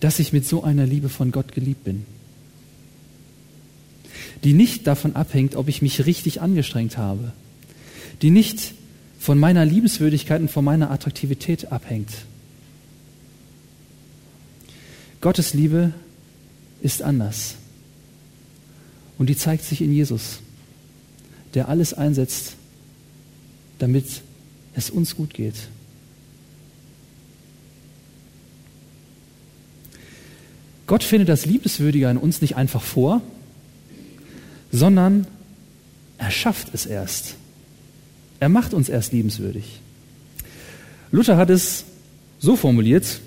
dass 0.00 0.18
ich 0.18 0.32
mit 0.32 0.46
so 0.46 0.62
einer 0.62 0.86
Liebe 0.86 1.08
von 1.08 1.30
Gott 1.30 1.52
geliebt 1.52 1.84
bin, 1.84 2.04
die 4.44 4.52
nicht 4.52 4.86
davon 4.86 5.16
abhängt, 5.16 5.56
ob 5.56 5.68
ich 5.68 5.82
mich 5.82 6.06
richtig 6.06 6.40
angestrengt 6.40 6.96
habe, 6.96 7.32
die 8.22 8.30
nicht 8.30 8.74
von 9.18 9.38
meiner 9.38 9.64
Liebenswürdigkeit 9.64 10.40
und 10.40 10.50
von 10.50 10.64
meiner 10.64 10.90
Attraktivität 10.90 11.72
abhängt. 11.72 12.10
Gottes 15.20 15.52
Liebe 15.52 15.92
ist 16.80 17.02
anders. 17.02 17.56
Und 19.18 19.28
die 19.28 19.36
zeigt 19.36 19.64
sich 19.64 19.82
in 19.82 19.92
Jesus, 19.92 20.38
der 21.52 21.68
alles 21.68 21.92
einsetzt, 21.92 22.54
damit 23.78 24.22
es 24.74 24.88
uns 24.88 25.14
gut 25.14 25.34
geht. 25.34 25.56
Gott 30.86 31.04
findet 31.04 31.28
das 31.28 31.44
Liebeswürdige 31.44 32.08
an 32.08 32.16
uns 32.16 32.40
nicht 32.40 32.56
einfach 32.56 32.82
vor, 32.82 33.20
sondern 34.72 35.26
er 36.18 36.30
schafft 36.30 36.68
es 36.74 36.86
erst. 36.86 37.34
Er 38.40 38.48
macht 38.48 38.74
uns 38.74 38.88
erst 38.88 39.12
liebenswürdig. 39.12 39.80
Luther 41.12 41.36
hat 41.36 41.50
es 41.50 41.84
so 42.38 42.56
formuliert, 42.56 43.20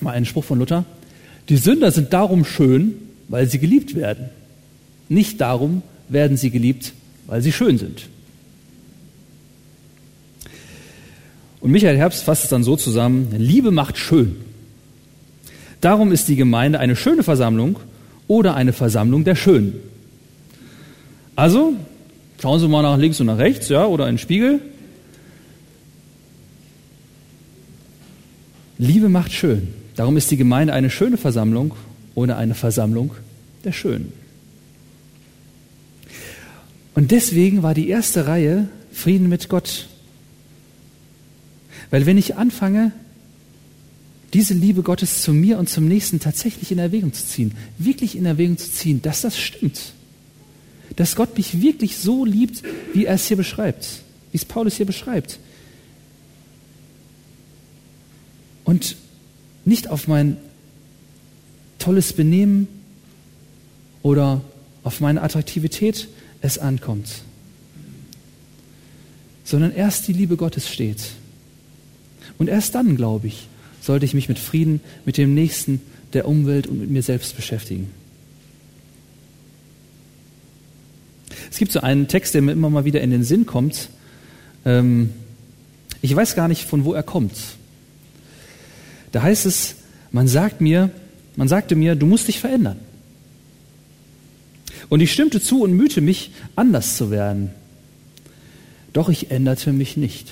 mal 0.00 0.12
einen 0.12 0.26
Spruch 0.26 0.44
von 0.44 0.58
Luther, 0.58 0.84
die 1.48 1.56
Sünder 1.56 1.90
sind 1.92 2.12
darum 2.12 2.44
schön, 2.44 2.94
weil 3.28 3.48
sie 3.48 3.58
geliebt 3.58 3.94
werden. 3.94 4.28
Nicht 5.08 5.40
darum 5.40 5.82
werden 6.08 6.36
sie 6.36 6.50
geliebt, 6.50 6.92
weil 7.26 7.42
sie 7.42 7.52
schön 7.52 7.78
sind. 7.78 8.08
Und 11.60 11.70
Michael 11.70 11.96
Herbst 11.96 12.24
fasst 12.24 12.44
es 12.44 12.50
dann 12.50 12.64
so 12.64 12.76
zusammen, 12.76 13.28
Liebe 13.36 13.70
macht 13.70 13.98
schön. 13.98 14.36
Darum 15.80 16.12
ist 16.12 16.28
die 16.28 16.36
Gemeinde 16.36 16.78
eine 16.78 16.96
schöne 16.96 17.22
Versammlung 17.22 17.78
oder 18.28 18.54
eine 18.54 18.72
Versammlung 18.72 19.24
der 19.24 19.36
Schönen. 19.36 19.74
Also, 21.36 21.74
schauen 22.40 22.58
Sie 22.60 22.66
mal 22.66 22.82
nach 22.82 22.98
links 22.98 23.20
und 23.20 23.26
nach 23.26 23.38
rechts, 23.38 23.68
ja, 23.68 23.84
oder 23.84 24.08
in 24.08 24.14
den 24.14 24.18
Spiegel. 24.18 24.60
Liebe 28.78 29.08
macht 29.08 29.32
schön. 29.32 29.68
Darum 29.94 30.16
ist 30.16 30.30
die 30.30 30.36
Gemeinde 30.36 30.72
eine 30.72 30.90
schöne 30.90 31.18
Versammlung 31.18 31.74
oder 32.14 32.36
eine 32.38 32.54
Versammlung 32.54 33.12
der 33.64 33.72
Schönen. 33.72 34.12
Und 36.94 37.10
deswegen 37.10 37.62
war 37.62 37.74
die 37.74 37.88
erste 37.88 38.26
Reihe 38.26 38.68
Frieden 38.90 39.28
mit 39.28 39.50
Gott. 39.50 39.88
Weil 41.90 42.06
wenn 42.06 42.16
ich 42.16 42.36
anfange, 42.36 42.92
diese 44.32 44.54
Liebe 44.54 44.82
Gottes 44.82 45.22
zu 45.22 45.32
mir 45.32 45.58
und 45.58 45.68
zum 45.68 45.86
Nächsten 45.86 46.20
tatsächlich 46.20 46.72
in 46.72 46.78
Erwägung 46.78 47.12
zu 47.12 47.24
ziehen, 47.26 47.52
wirklich 47.78 48.16
in 48.16 48.24
Erwägung 48.24 48.56
zu 48.56 48.70
ziehen, 48.70 49.02
dass 49.02 49.20
das 49.20 49.38
stimmt, 49.38 49.92
dass 50.96 51.14
Gott 51.14 51.36
mich 51.36 51.60
wirklich 51.60 51.98
so 51.98 52.24
liebt, 52.24 52.62
wie 52.94 53.04
er 53.04 53.14
es 53.14 53.26
hier 53.26 53.36
beschreibt, 53.36 54.02
wie 54.32 54.36
es 54.38 54.44
Paulus 54.44 54.76
hier 54.76 54.86
beschreibt. 54.86 55.38
Und 58.64 58.96
nicht 59.64 59.88
auf 59.88 60.08
mein 60.08 60.38
tolles 61.78 62.12
Benehmen 62.12 62.66
oder 64.02 64.40
auf 64.82 65.00
meine 65.00 65.22
Attraktivität 65.22 66.08
es 66.40 66.58
ankommt, 66.58 67.08
sondern 69.44 69.72
erst 69.72 70.08
die 70.08 70.12
Liebe 70.12 70.36
Gottes 70.36 70.68
steht. 70.68 71.12
Und 72.38 72.48
erst 72.48 72.74
dann, 72.74 72.96
glaube 72.96 73.28
ich, 73.28 73.48
sollte 73.80 74.04
ich 74.04 74.14
mich 74.14 74.28
mit 74.28 74.38
Frieden, 74.38 74.80
mit 75.04 75.16
dem 75.16 75.34
Nächsten, 75.34 75.80
der 76.12 76.26
Umwelt 76.26 76.66
und 76.66 76.80
mit 76.80 76.90
mir 76.90 77.02
selbst 77.02 77.36
beschäftigen. 77.36 77.90
Es 81.56 81.58
gibt 81.58 81.72
so 81.72 81.80
einen 81.80 82.06
Text, 82.06 82.34
der 82.34 82.42
mir 82.42 82.52
immer 82.52 82.68
mal 82.68 82.84
wieder 82.84 83.00
in 83.00 83.10
den 83.10 83.24
Sinn 83.24 83.46
kommt. 83.46 83.88
Ähm, 84.66 85.08
ich 86.02 86.14
weiß 86.14 86.34
gar 86.34 86.48
nicht, 86.48 86.66
von 86.66 86.84
wo 86.84 86.92
er 86.92 87.02
kommt. 87.02 87.32
Da 89.10 89.22
heißt 89.22 89.46
es, 89.46 89.76
man 90.12 90.28
sagt 90.28 90.60
mir, 90.60 90.90
man 91.34 91.48
sagte 91.48 91.74
mir, 91.74 91.94
du 91.94 92.04
musst 92.04 92.28
dich 92.28 92.40
verändern. 92.40 92.76
Und 94.90 95.00
ich 95.00 95.10
stimmte 95.14 95.40
zu 95.40 95.62
und 95.62 95.72
mühte 95.72 96.02
mich, 96.02 96.30
anders 96.56 96.98
zu 96.98 97.10
werden. 97.10 97.52
Doch 98.92 99.08
ich 99.08 99.30
änderte 99.30 99.72
mich 99.72 99.96
nicht. 99.96 100.28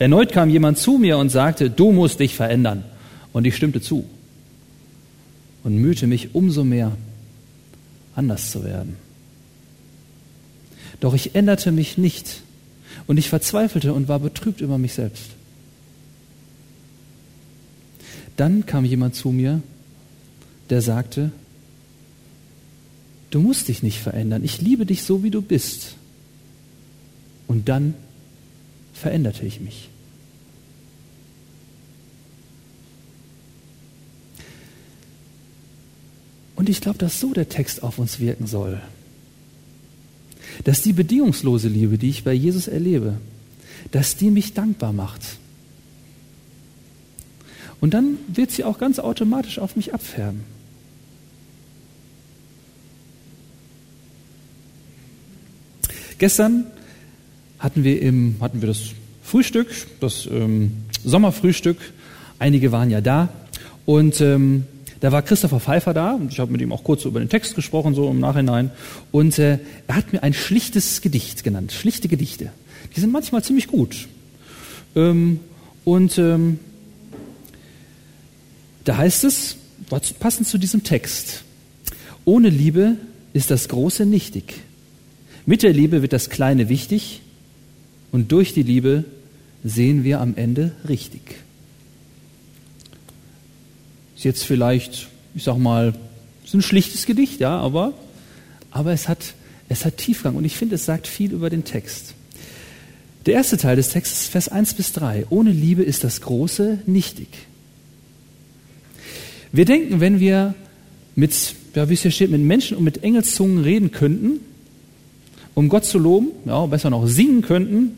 Erneut 0.00 0.32
kam 0.32 0.50
jemand 0.50 0.76
zu 0.76 0.98
mir 0.98 1.18
und 1.18 1.28
sagte, 1.28 1.70
du 1.70 1.92
musst 1.92 2.18
dich 2.18 2.34
verändern. 2.34 2.82
Und 3.32 3.46
ich 3.46 3.54
stimmte 3.54 3.80
zu 3.80 4.06
und 5.62 5.76
mühte 5.76 6.08
mich 6.08 6.34
umso 6.34 6.64
mehr, 6.64 6.96
anders 8.18 8.50
zu 8.50 8.64
werden. 8.64 8.96
Doch 11.00 11.14
ich 11.14 11.34
änderte 11.34 11.72
mich 11.72 11.96
nicht 11.96 12.42
und 13.06 13.16
ich 13.16 13.28
verzweifelte 13.28 13.94
und 13.94 14.08
war 14.08 14.18
betrübt 14.18 14.60
über 14.60 14.76
mich 14.76 14.94
selbst. 14.94 15.30
Dann 18.36 18.66
kam 18.66 18.84
jemand 18.84 19.14
zu 19.14 19.30
mir, 19.30 19.62
der 20.70 20.82
sagte, 20.82 21.32
Du 23.30 23.40
musst 23.40 23.68
dich 23.68 23.82
nicht 23.82 23.98
verändern. 23.98 24.42
Ich 24.42 24.60
liebe 24.60 24.86
dich 24.86 25.02
so, 25.02 25.22
wie 25.22 25.30
du 25.30 25.42
bist. 25.42 25.96
Und 27.46 27.68
dann 27.68 27.94
veränderte 28.94 29.44
ich 29.44 29.60
mich. 29.60 29.90
Und 36.58 36.68
ich 36.68 36.80
glaube, 36.80 36.98
dass 36.98 37.20
so 37.20 37.32
der 37.32 37.48
Text 37.48 37.84
auf 37.84 38.00
uns 38.00 38.18
wirken 38.18 38.48
soll. 38.48 38.80
Dass 40.64 40.82
die 40.82 40.92
bedingungslose 40.92 41.68
Liebe, 41.68 41.98
die 41.98 42.10
ich 42.10 42.24
bei 42.24 42.32
Jesus 42.32 42.66
erlebe, 42.66 43.14
dass 43.92 44.16
die 44.16 44.32
mich 44.32 44.54
dankbar 44.54 44.92
macht. 44.92 45.20
Und 47.80 47.94
dann 47.94 48.18
wird 48.26 48.50
sie 48.50 48.64
auch 48.64 48.80
ganz 48.80 48.98
automatisch 48.98 49.60
auf 49.60 49.76
mich 49.76 49.94
abfärben. 49.94 50.40
Gestern 56.18 56.66
hatten 57.60 57.84
wir, 57.84 58.02
im, 58.02 58.34
hatten 58.40 58.62
wir 58.62 58.66
das 58.66 58.80
Frühstück, 59.22 59.68
das 60.00 60.26
ähm, 60.26 60.72
Sommerfrühstück. 61.04 61.78
Einige 62.40 62.72
waren 62.72 62.90
ja 62.90 63.00
da. 63.00 63.28
Und 63.86 64.20
ähm, 64.20 64.66
da 65.00 65.12
war 65.12 65.22
Christopher 65.22 65.60
Pfeiffer 65.60 65.94
da 65.94 66.12
und 66.12 66.32
ich 66.32 66.40
habe 66.40 66.50
mit 66.50 66.60
ihm 66.60 66.72
auch 66.72 66.82
kurz 66.82 67.04
über 67.04 67.20
den 67.20 67.28
Text 67.28 67.54
gesprochen, 67.54 67.94
so 67.94 68.10
im 68.10 68.20
Nachhinein. 68.20 68.70
Und 69.12 69.38
äh, 69.38 69.58
er 69.86 69.96
hat 69.96 70.12
mir 70.12 70.22
ein 70.22 70.34
schlichtes 70.34 71.00
Gedicht 71.00 71.44
genannt, 71.44 71.72
schlichte 71.72 72.08
Gedichte. 72.08 72.50
Die 72.96 73.00
sind 73.00 73.12
manchmal 73.12 73.44
ziemlich 73.44 73.68
gut. 73.68 74.08
Ähm, 74.96 75.40
und 75.84 76.18
ähm, 76.18 76.58
da 78.84 78.96
heißt 78.96 79.24
es, 79.24 79.56
passend 80.18 80.48
zu 80.48 80.58
diesem 80.58 80.82
Text, 80.82 81.44
ohne 82.24 82.48
Liebe 82.48 82.96
ist 83.32 83.50
das 83.50 83.68
Große 83.68 84.04
nichtig. 84.04 84.54
Mit 85.46 85.62
der 85.62 85.72
Liebe 85.72 86.02
wird 86.02 86.12
das 86.12 86.28
Kleine 86.28 86.68
wichtig 86.68 87.22
und 88.12 88.32
durch 88.32 88.52
die 88.52 88.62
Liebe 88.62 89.04
sehen 89.64 90.04
wir 90.04 90.20
am 90.20 90.34
Ende 90.36 90.72
richtig. 90.88 91.36
Ist 94.18 94.24
jetzt 94.24 94.42
vielleicht, 94.42 95.06
ich 95.36 95.44
sag 95.44 95.58
mal, 95.58 95.94
ist 96.44 96.52
ein 96.52 96.60
schlichtes 96.60 97.06
Gedicht, 97.06 97.38
ja, 97.38 97.56
aber, 97.56 97.92
aber 98.72 98.90
es 98.92 99.06
hat, 99.06 99.34
es 99.68 99.84
hat 99.84 99.96
Tiefgang 99.96 100.34
und 100.34 100.44
ich 100.44 100.56
finde, 100.56 100.74
es 100.74 100.84
sagt 100.84 101.06
viel 101.06 101.30
über 101.30 101.50
den 101.50 101.62
Text. 101.62 102.14
Der 103.26 103.34
erste 103.34 103.58
Teil 103.58 103.76
des 103.76 103.90
Textes, 103.90 104.26
Vers 104.26 104.48
1 104.48 104.74
bis 104.74 104.92
3. 104.92 105.26
Ohne 105.30 105.52
Liebe 105.52 105.84
ist 105.84 106.02
das 106.02 106.20
Große 106.20 106.80
nichtig. 106.86 107.28
Wir 109.52 109.66
denken, 109.66 110.00
wenn 110.00 110.18
wir 110.18 110.56
mit, 111.14 111.54
ja, 111.76 111.88
wie 111.88 111.94
es 111.94 112.02
hier 112.02 112.10
steht, 112.10 112.32
mit 112.32 112.40
Menschen 112.40 112.76
und 112.76 112.82
mit 112.82 113.04
Engelszungen 113.04 113.62
reden 113.62 113.92
könnten, 113.92 114.40
um 115.54 115.68
Gott 115.68 115.84
zu 115.84 115.96
loben, 115.96 116.30
ja, 116.44 116.66
besser 116.66 116.90
noch 116.90 117.06
singen 117.06 117.42
könnten, 117.42 117.92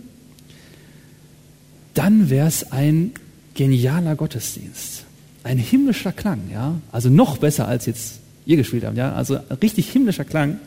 dann 1.95 2.29
wäre 2.29 2.47
es 2.47 2.73
ein 2.73 3.13
genialer 3.55 4.17
Gottesdienst. 4.17 5.07
Ein 5.43 5.59
himmlischer 5.59 6.13
Klang, 6.13 6.41
ja. 6.53 6.81
Also 6.93 7.09
noch 7.09 7.39
besser 7.39 7.67
als 7.67 7.87
jetzt 7.87 8.21
ihr 8.47 8.57
gespielt 8.57 8.85
habt, 8.85 8.97
ja. 8.97 9.13
Also 9.13 9.39
richtig 9.63 9.91
himmlischer 9.91 10.25
Klang. 10.25 10.59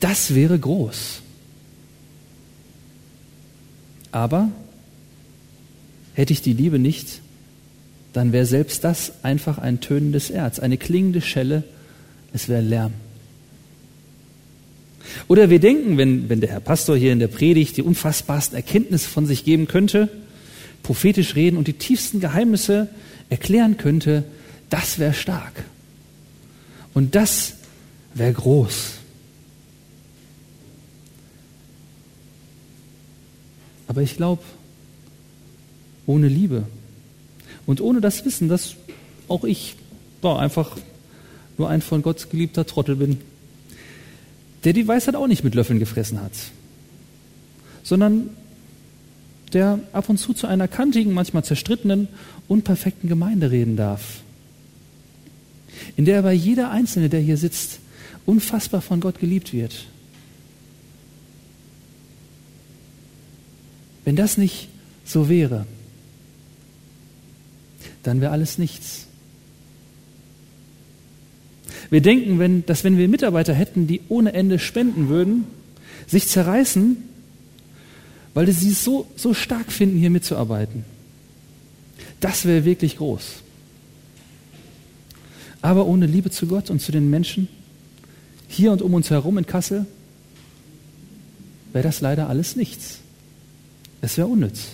Das 0.00 0.34
wäre 0.34 0.58
groß. 0.58 1.20
Aber 4.10 4.50
hätte 6.14 6.32
ich 6.32 6.42
die 6.42 6.52
Liebe 6.52 6.78
nicht, 6.78 7.20
dann 8.12 8.32
wäre 8.32 8.46
selbst 8.46 8.84
das 8.84 9.12
einfach 9.22 9.58
ein 9.58 9.80
tönendes 9.80 10.30
Erz, 10.30 10.58
eine 10.58 10.76
klingende 10.76 11.20
Schelle, 11.20 11.64
es 12.32 12.48
wäre 12.48 12.60
Lärm. 12.60 12.92
Oder 15.28 15.50
wir 15.50 15.60
denken, 15.60 15.98
wenn, 15.98 16.28
wenn 16.28 16.40
der 16.40 16.50
Herr 16.50 16.60
Pastor 16.60 16.96
hier 16.96 17.12
in 17.12 17.18
der 17.18 17.28
Predigt 17.28 17.76
die 17.76 17.82
unfassbarsten 17.82 18.56
Erkenntnisse 18.56 19.08
von 19.08 19.26
sich 19.26 19.44
geben 19.44 19.66
könnte, 19.66 20.08
prophetisch 20.82 21.34
reden 21.34 21.56
und 21.56 21.68
die 21.68 21.74
tiefsten 21.74 22.20
Geheimnisse 22.20 22.88
erklären 23.30 23.76
könnte, 23.76 24.24
das 24.70 24.98
wäre 24.98 25.14
stark. 25.14 25.64
Und 26.94 27.14
das 27.14 27.54
wäre 28.14 28.32
groß. 28.32 28.92
Aber 33.88 34.02
ich 34.02 34.16
glaube, 34.16 34.42
ohne 36.06 36.28
Liebe, 36.28 36.64
Und 37.66 37.80
ohne 37.80 38.00
das 38.00 38.24
Wissen, 38.24 38.48
dass 38.48 38.74
auch 39.28 39.44
ich 39.44 39.76
boah, 40.20 40.40
einfach 40.40 40.76
nur 41.58 41.68
ein 41.68 41.82
von 41.82 42.02
Gott 42.02 42.30
geliebter 42.30 42.66
Trottel 42.66 42.96
bin, 42.96 43.20
der 44.64 44.72
die 44.72 44.86
Weisheit 44.88 45.14
auch 45.14 45.26
nicht 45.26 45.44
mit 45.44 45.54
Löffeln 45.54 45.78
gefressen 45.78 46.20
hat, 46.20 46.32
sondern 47.82 48.30
der 49.52 49.80
ab 49.92 50.08
und 50.08 50.18
zu 50.18 50.32
zu 50.32 50.46
einer 50.46 50.68
kantigen, 50.68 51.12
manchmal 51.12 51.44
zerstrittenen, 51.44 52.08
unperfekten 52.48 53.08
Gemeinde 53.08 53.50
reden 53.50 53.76
darf, 53.76 54.20
in 55.96 56.04
der 56.04 56.18
aber 56.18 56.32
jeder 56.32 56.70
Einzelne, 56.70 57.08
der 57.08 57.20
hier 57.20 57.36
sitzt, 57.36 57.80
unfassbar 58.26 58.80
von 58.80 59.00
Gott 59.00 59.18
geliebt 59.18 59.52
wird. 59.52 59.86
Wenn 64.04 64.16
das 64.16 64.36
nicht 64.36 64.68
so 65.04 65.28
wäre, 65.28 65.66
dann 68.02 68.20
wäre 68.20 68.32
alles 68.32 68.58
nichts. 68.58 69.06
Wir 71.90 72.00
denken, 72.00 72.38
wenn, 72.38 72.64
dass 72.66 72.84
wenn 72.84 72.96
wir 72.96 73.08
Mitarbeiter 73.08 73.54
hätten, 73.54 73.86
die 73.86 74.00
ohne 74.08 74.32
Ende 74.32 74.58
spenden 74.58 75.08
würden, 75.08 75.44
sich 76.06 76.26
zerreißen, 76.26 76.96
weil 78.34 78.50
sie 78.52 78.70
es 78.70 78.84
so, 78.84 79.06
so 79.16 79.34
stark 79.34 79.70
finden, 79.70 79.98
hier 79.98 80.10
mitzuarbeiten. 80.10 80.84
Das 82.20 82.44
wäre 82.44 82.64
wirklich 82.64 82.96
groß. 82.96 83.42
Aber 85.60 85.86
ohne 85.86 86.06
Liebe 86.06 86.30
zu 86.30 86.46
Gott 86.46 86.70
und 86.70 86.80
zu 86.80 86.92
den 86.92 87.10
Menschen, 87.10 87.48
hier 88.48 88.72
und 88.72 88.82
um 88.82 88.94
uns 88.94 89.10
herum 89.10 89.38
in 89.38 89.46
Kassel, 89.46 89.86
wäre 91.72 91.84
das 91.84 92.00
leider 92.00 92.28
alles 92.28 92.56
nichts. 92.56 92.98
Es 94.00 94.16
wäre 94.16 94.26
unnütz. 94.26 94.68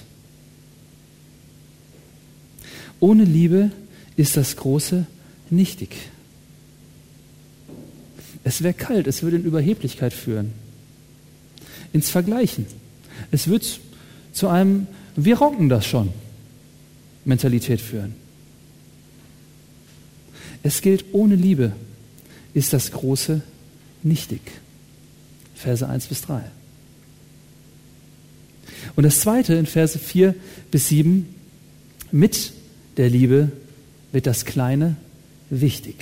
Ohne 3.01 3.25
Liebe 3.25 3.71
ist 4.17 4.37
das 4.37 4.57
Große 4.57 5.07
nichtig. 5.51 5.91
Es 8.45 8.63
wäre 8.63 8.75
kalt, 8.75 9.07
es 9.07 9.23
würde 9.23 9.37
in 9.37 9.45
Überheblichkeit 9.45 10.13
führen, 10.13 10.53
ins 11.93 12.09
Vergleichen. 12.09 12.67
Es 13.31 13.49
wird 13.49 13.81
zu 14.33 14.49
einem 14.49 14.87
Wir 15.17 15.39
rocken 15.39 15.69
das 15.69 15.87
schon 15.87 16.11
Mentalität 17.25 17.81
führen. 17.81 18.15
Es 20.63 20.81
gilt, 20.81 21.07
ohne 21.13 21.35
Liebe 21.35 21.73
ist 22.55 22.73
das 22.73 22.93
Große 22.93 23.43
nichtig. 24.03 24.41
Verse 25.55 25.87
1 25.87 26.07
bis 26.07 26.23
3. 26.23 26.43
Und 28.97 29.05
das 29.05 29.21
zweite 29.21 29.55
in 29.55 29.67
Verse 29.67 29.99
4 29.99 30.35
bis 30.71 30.89
7, 30.89 31.27
mit 32.11 32.53
der 32.97 33.11
Liebe 33.11 33.53
wird 34.13 34.27
das 34.27 34.45
Kleine 34.45 34.97
wichtig. 35.51 35.97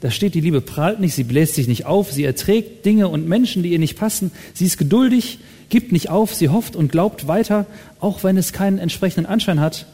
Da 0.00 0.12
steht, 0.12 0.34
die 0.34 0.40
Liebe 0.40 0.60
prahlt 0.60 1.00
nicht, 1.00 1.14
sie 1.14 1.24
bläst 1.24 1.54
sich 1.54 1.66
nicht 1.66 1.86
auf, 1.86 2.12
sie 2.12 2.24
erträgt 2.24 2.86
Dinge 2.86 3.08
und 3.08 3.26
Menschen, 3.26 3.62
die 3.62 3.70
ihr 3.70 3.80
nicht 3.80 3.98
passen, 3.98 4.30
sie 4.54 4.64
ist 4.64 4.78
geduldig, 4.78 5.40
gibt 5.70 5.90
nicht 5.90 6.08
auf, 6.08 6.34
sie 6.34 6.48
hofft 6.48 6.76
und 6.76 6.92
glaubt 6.92 7.26
weiter, 7.26 7.66
auch 7.98 8.22
wenn 8.22 8.36
es 8.36 8.52
keinen 8.52 8.78
entsprechenden 8.78 9.26
Anschein 9.26 9.60
hat. 9.60 9.86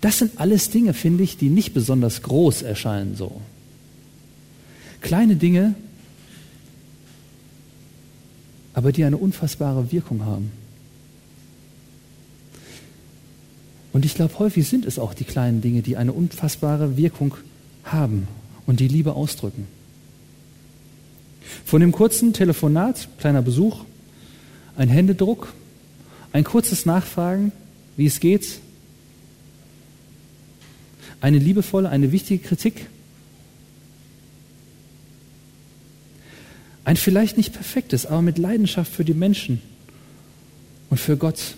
Das 0.00 0.18
sind 0.18 0.40
alles 0.40 0.70
Dinge, 0.70 0.94
finde 0.94 1.22
ich, 1.22 1.36
die 1.36 1.48
nicht 1.48 1.74
besonders 1.74 2.22
groß 2.22 2.62
erscheinen 2.62 3.14
so. 3.14 3.40
Kleine 5.00 5.36
Dinge, 5.36 5.74
aber 8.74 8.90
die 8.90 9.04
eine 9.04 9.16
unfassbare 9.16 9.92
Wirkung 9.92 10.24
haben. 10.24 10.50
Und 13.92 14.04
ich 14.04 14.14
glaube, 14.14 14.38
häufig 14.40 14.66
sind 14.66 14.86
es 14.86 14.98
auch 14.98 15.14
die 15.14 15.24
kleinen 15.24 15.60
Dinge, 15.60 15.82
die 15.82 15.96
eine 15.96 16.12
unfassbare 16.12 16.96
Wirkung 16.96 17.36
haben 17.84 18.26
und 18.66 18.80
die 18.80 18.88
Liebe 18.88 19.14
ausdrücken. 19.14 19.66
Von 21.64 21.80
dem 21.80 21.92
kurzen 21.92 22.32
Telefonat, 22.32 23.08
kleiner 23.18 23.42
Besuch, 23.42 23.84
ein 24.76 24.88
Händedruck, 24.88 25.52
ein 26.32 26.44
kurzes 26.44 26.86
Nachfragen, 26.86 27.52
wie 27.96 28.06
es 28.06 28.20
geht, 28.20 28.60
eine 31.20 31.38
liebevolle, 31.38 31.88
eine 31.88 32.10
wichtige 32.12 32.42
Kritik, 32.42 32.86
ein 36.84 36.96
vielleicht 36.96 37.36
nicht 37.36 37.52
perfektes, 37.52 38.06
aber 38.06 38.22
mit 38.22 38.38
Leidenschaft 38.38 38.92
für 38.92 39.04
die 39.04 39.14
Menschen 39.14 39.62
und 40.90 40.98
für 40.98 41.16
Gott 41.16 41.54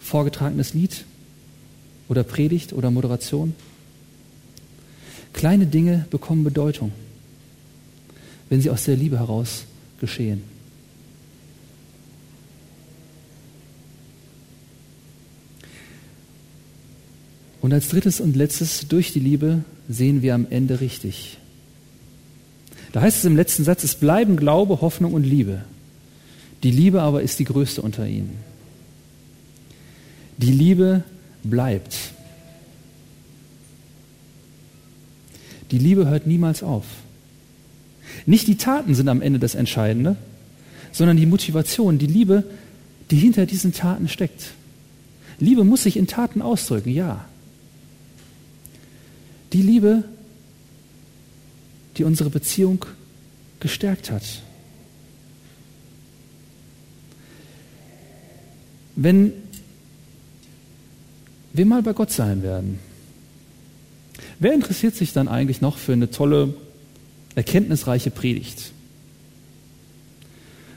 vorgetragenes 0.00 0.74
Lied 0.74 1.04
oder 2.08 2.22
Predigt 2.22 2.72
oder 2.72 2.90
Moderation. 2.90 3.54
Kleine 5.42 5.66
Dinge 5.66 6.06
bekommen 6.08 6.44
Bedeutung, 6.44 6.92
wenn 8.48 8.60
sie 8.60 8.70
aus 8.70 8.84
der 8.84 8.94
Liebe 8.94 9.18
heraus 9.18 9.64
geschehen. 9.98 10.44
Und 17.60 17.72
als 17.72 17.88
drittes 17.88 18.20
und 18.20 18.36
letztes, 18.36 18.86
durch 18.86 19.12
die 19.12 19.18
Liebe 19.18 19.64
sehen 19.88 20.22
wir 20.22 20.36
am 20.36 20.46
Ende 20.48 20.80
richtig. 20.80 21.38
Da 22.92 23.00
heißt 23.00 23.18
es 23.18 23.24
im 23.24 23.34
letzten 23.34 23.64
Satz, 23.64 23.82
es 23.82 23.96
bleiben 23.96 24.36
Glaube, 24.36 24.80
Hoffnung 24.80 25.12
und 25.12 25.24
Liebe. 25.24 25.64
Die 26.62 26.70
Liebe 26.70 27.02
aber 27.02 27.20
ist 27.20 27.40
die 27.40 27.44
größte 27.46 27.82
unter 27.82 28.06
ihnen. 28.06 28.38
Die 30.36 30.52
Liebe 30.52 31.02
bleibt. 31.42 31.96
Die 35.72 35.78
Liebe 35.78 36.06
hört 36.06 36.26
niemals 36.26 36.62
auf. 36.62 36.84
Nicht 38.26 38.46
die 38.46 38.56
Taten 38.56 38.94
sind 38.94 39.08
am 39.08 39.22
Ende 39.22 39.38
das 39.38 39.54
Entscheidende, 39.54 40.16
sondern 40.92 41.16
die 41.16 41.26
Motivation, 41.26 41.98
die 41.98 42.06
Liebe, 42.06 42.44
die 43.10 43.16
hinter 43.16 43.46
diesen 43.46 43.72
Taten 43.72 44.08
steckt. 44.08 44.52
Liebe 45.38 45.64
muss 45.64 45.82
sich 45.82 45.96
in 45.96 46.06
Taten 46.06 46.42
ausdrücken, 46.42 46.90
ja. 46.90 47.24
Die 49.54 49.62
Liebe, 49.62 50.04
die 51.96 52.04
unsere 52.04 52.30
Beziehung 52.30 52.84
gestärkt 53.60 54.10
hat. 54.10 54.22
Wenn 58.94 59.32
wir 61.54 61.64
mal 61.66 61.82
bei 61.82 61.92
Gott 61.92 62.12
sein 62.12 62.42
werden, 62.42 62.78
wer 64.42 64.52
interessiert 64.52 64.94
sich 64.94 65.12
dann 65.12 65.28
eigentlich 65.28 65.60
noch 65.60 65.78
für 65.78 65.92
eine 65.92 66.10
tolle, 66.10 66.54
erkenntnisreiche 67.34 68.10
Predigt? 68.10 68.72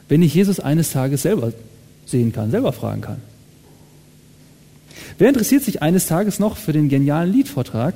Wenn 0.08 0.22
ich 0.22 0.34
Jesus 0.34 0.60
eines 0.60 0.92
Tages 0.92 1.24
selber 1.24 1.52
sehen 2.06 2.32
kann, 2.32 2.52
selber 2.52 2.72
fragen 2.74 3.02
kann. 3.02 3.22
Wer 5.18 5.30
interessiert 5.30 5.64
sich 5.64 5.82
eines 5.82 6.06
Tages 6.06 6.40
noch 6.40 6.58
für 6.58 6.74
den 6.74 6.90
genialen 6.90 7.32
Liedvortrag, 7.32 7.96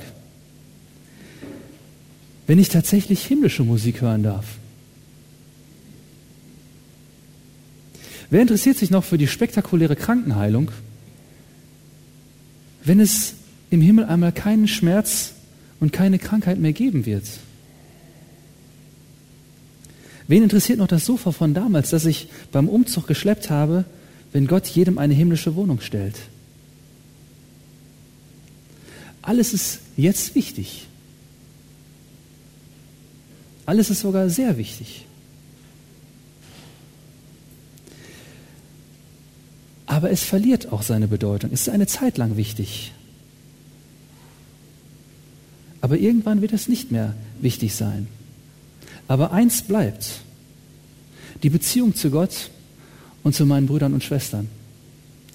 wenn 2.48 2.60
ich 2.60 2.70
tatsächlich 2.70 3.26
himmlische 3.26 3.64
Musik 3.64 4.02
hören 4.02 4.24
darf? 4.24 4.46
Wer 8.32 8.42
interessiert 8.42 8.78
sich 8.78 8.90
noch 8.90 9.04
für 9.04 9.18
die 9.18 9.28
spektakuläre 9.28 9.96
Krankenheilung, 9.96 10.72
wenn 12.84 13.00
es 13.00 13.34
im 13.70 13.82
Himmel 13.82 14.06
einmal 14.06 14.32
keinen 14.32 14.68
Schmerz 14.68 15.34
und 15.80 15.92
keine 15.92 16.20
Krankheit 16.20 16.60
mehr 16.60 16.74
geben 16.74 17.06
wird? 17.06 17.26
Wen 20.28 20.44
interessiert 20.44 20.78
noch 20.78 20.88
das 20.88 21.06
Sofa 21.06 21.32
von 21.32 21.54
damals, 21.54 21.90
das 21.90 22.06
ich 22.06 22.30
beim 22.52 22.70
Umzug 22.70 23.08
geschleppt 23.08 23.50
habe, 23.50 23.86
wenn 24.32 24.46
Gott 24.46 24.68
jedem 24.68 25.00
eine 25.00 25.16
himmlische 25.16 25.56
Wohnung 25.56 25.82
stellt? 25.82 26.16
Alles 29.22 29.54
ist 29.54 29.80
jetzt 29.98 30.36
wichtig. 30.36 30.86
Alles 33.66 33.90
ist 33.90 34.02
sogar 34.02 34.30
sehr 34.30 34.58
wichtig. 34.58 35.06
Aber 39.86 40.12
es 40.12 40.24
verliert 40.24 40.72
auch 40.72 40.84
seine 40.84 41.08
Bedeutung. 41.08 41.52
Es 41.52 41.62
ist 41.62 41.70
eine 41.70 41.88
Zeit 41.88 42.18
lang 42.18 42.38
wichtig. 42.38 42.94
Aber 45.82 45.98
irgendwann 45.98 46.42
wird 46.42 46.54
es 46.54 46.68
nicht 46.68 46.92
mehr 46.92 47.16
wichtig 47.42 47.74
sein. 47.76 48.08
Aber 49.08 49.32
eins 49.32 49.62
bleibt. 49.62 50.22
Die 51.44 51.50
Beziehung 51.50 51.96
zu 51.96 52.10
Gott 52.10 52.50
und 53.24 53.34
zu 53.34 53.46
meinen 53.46 53.68
Brüdern 53.68 53.94
und 53.94 54.04
Schwestern. 54.04 54.50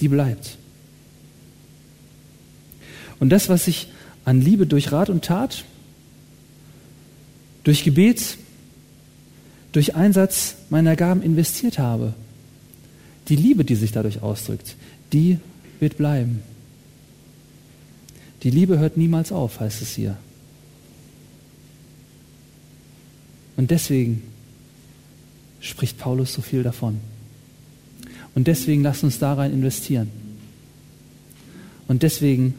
Die 0.01 0.09
bleibt. 0.09 0.59
Und 3.21 3.31
das, 3.31 3.49
was 3.49 3.69
ich 3.69 3.89
an 4.25 4.41
Liebe 4.41 4.67
durch 4.67 4.93
Rat 4.93 5.09
und 5.09 5.25
Tat 5.25 5.65
durch 7.65 7.83
Gebet, 7.83 8.37
durch 9.73 9.97
Einsatz 9.97 10.55
meiner 10.71 10.95
Gaben 10.95 11.23
investiert 11.23 11.79
habe. 11.79 12.15
Die 13.29 13.37
Liebe, 13.37 13.65
die 13.65 13.75
sich 13.75 13.91
dadurch 13.91 14.23
ausdrückt, 14.23 14.77
die 15.13 15.39
wird 15.81 15.97
bleiben. 15.97 16.43
Die 18.43 18.51
Liebe 18.51 18.79
hört 18.79 18.99
niemals 18.99 19.33
auf, 19.33 19.61
heißt 19.61 19.83
es 19.83 19.95
hier. 19.95 20.19
Und 23.57 23.71
deswegen 23.71 24.23
spricht 25.61 25.99
Paulus 25.99 26.33
so 26.33 26.43
viel 26.43 26.63
davon. 26.63 27.01
Und 28.35 28.49
deswegen 28.49 28.83
lasst 28.83 29.05
uns 29.05 29.19
da 29.19 29.35
rein 29.35 29.53
investieren. 29.53 30.11
Und 31.87 32.03
deswegen, 32.03 32.55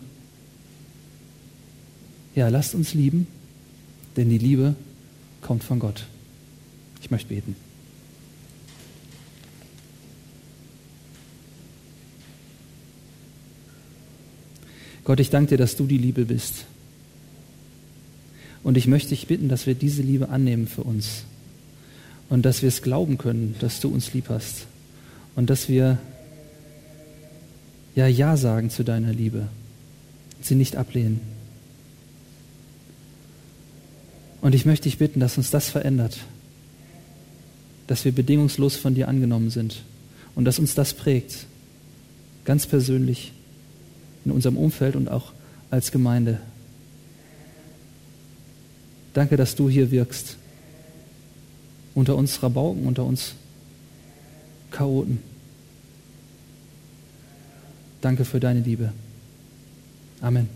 ja, 2.36 2.48
lasst 2.48 2.76
uns 2.76 2.94
lieben, 2.94 3.28
denn 4.16 4.30
die 4.30 4.38
Liebe 4.38 4.76
kommt 5.42 5.64
von 5.64 5.80
Gott. 5.80 6.06
Ich 7.02 7.12
möchte 7.12 7.30
beten. 7.30 7.56
Gott, 15.04 15.20
ich 15.20 15.30
danke 15.30 15.50
dir, 15.50 15.58
dass 15.58 15.76
du 15.76 15.86
die 15.86 16.00
Liebe 16.00 16.26
bist. 16.26 16.66
Und 18.66 18.78
ich 18.78 18.88
möchte 18.88 19.10
dich 19.10 19.28
bitten, 19.28 19.48
dass 19.48 19.68
wir 19.68 19.76
diese 19.76 20.02
Liebe 20.02 20.30
annehmen 20.30 20.66
für 20.68 20.82
uns. 20.82 21.24
Und 22.30 22.48
dass 22.48 22.64
wir 22.64 22.70
es 22.70 22.82
glauben 22.82 23.20
können, 23.20 23.54
dass 23.60 23.80
du 23.80 23.90
uns 23.90 24.12
lieb 24.16 24.26
hast. 24.30 24.66
Und 25.36 25.52
dass 25.52 25.70
wir 25.70 26.00
ja 27.94 28.08
Ja 28.08 28.38
sagen 28.38 28.72
zu 28.72 28.84
deiner 28.84 29.14
Liebe. 29.14 29.50
Sie 30.42 30.56
nicht 30.56 30.78
ablehnen. 30.78 31.20
Und 34.42 34.56
ich 34.56 34.66
möchte 34.66 34.86
dich 34.86 34.98
bitten, 34.98 35.20
dass 35.20 35.38
uns 35.38 35.52
das 35.52 35.70
verändert. 35.70 36.18
Dass 37.86 38.04
wir 38.04 38.14
bedingungslos 38.14 38.78
von 38.78 38.96
dir 38.96 39.10
angenommen 39.10 39.52
sind. 39.52 39.84
Und 40.34 40.46
dass 40.46 40.58
uns 40.58 40.74
das 40.74 40.96
prägt. 40.96 41.46
Ganz 42.46 42.66
persönlich 42.66 43.32
in 44.26 44.32
unserem 44.32 44.58
Umfeld 44.58 44.96
und 44.96 45.08
auch 45.08 45.34
als 45.70 45.92
Gemeinde. 45.92 46.40
Danke, 49.16 49.38
dass 49.38 49.56
du 49.56 49.70
hier 49.70 49.90
wirkst. 49.92 50.36
Unter 51.96 52.18
uns 52.18 52.44
Rabauken, 52.44 52.86
unter 52.86 53.06
uns 53.06 53.34
Chaoten. 54.72 55.20
Danke 58.02 58.26
für 58.26 58.42
deine 58.42 58.60
Liebe. 58.60 58.92
Amen. 60.20 60.50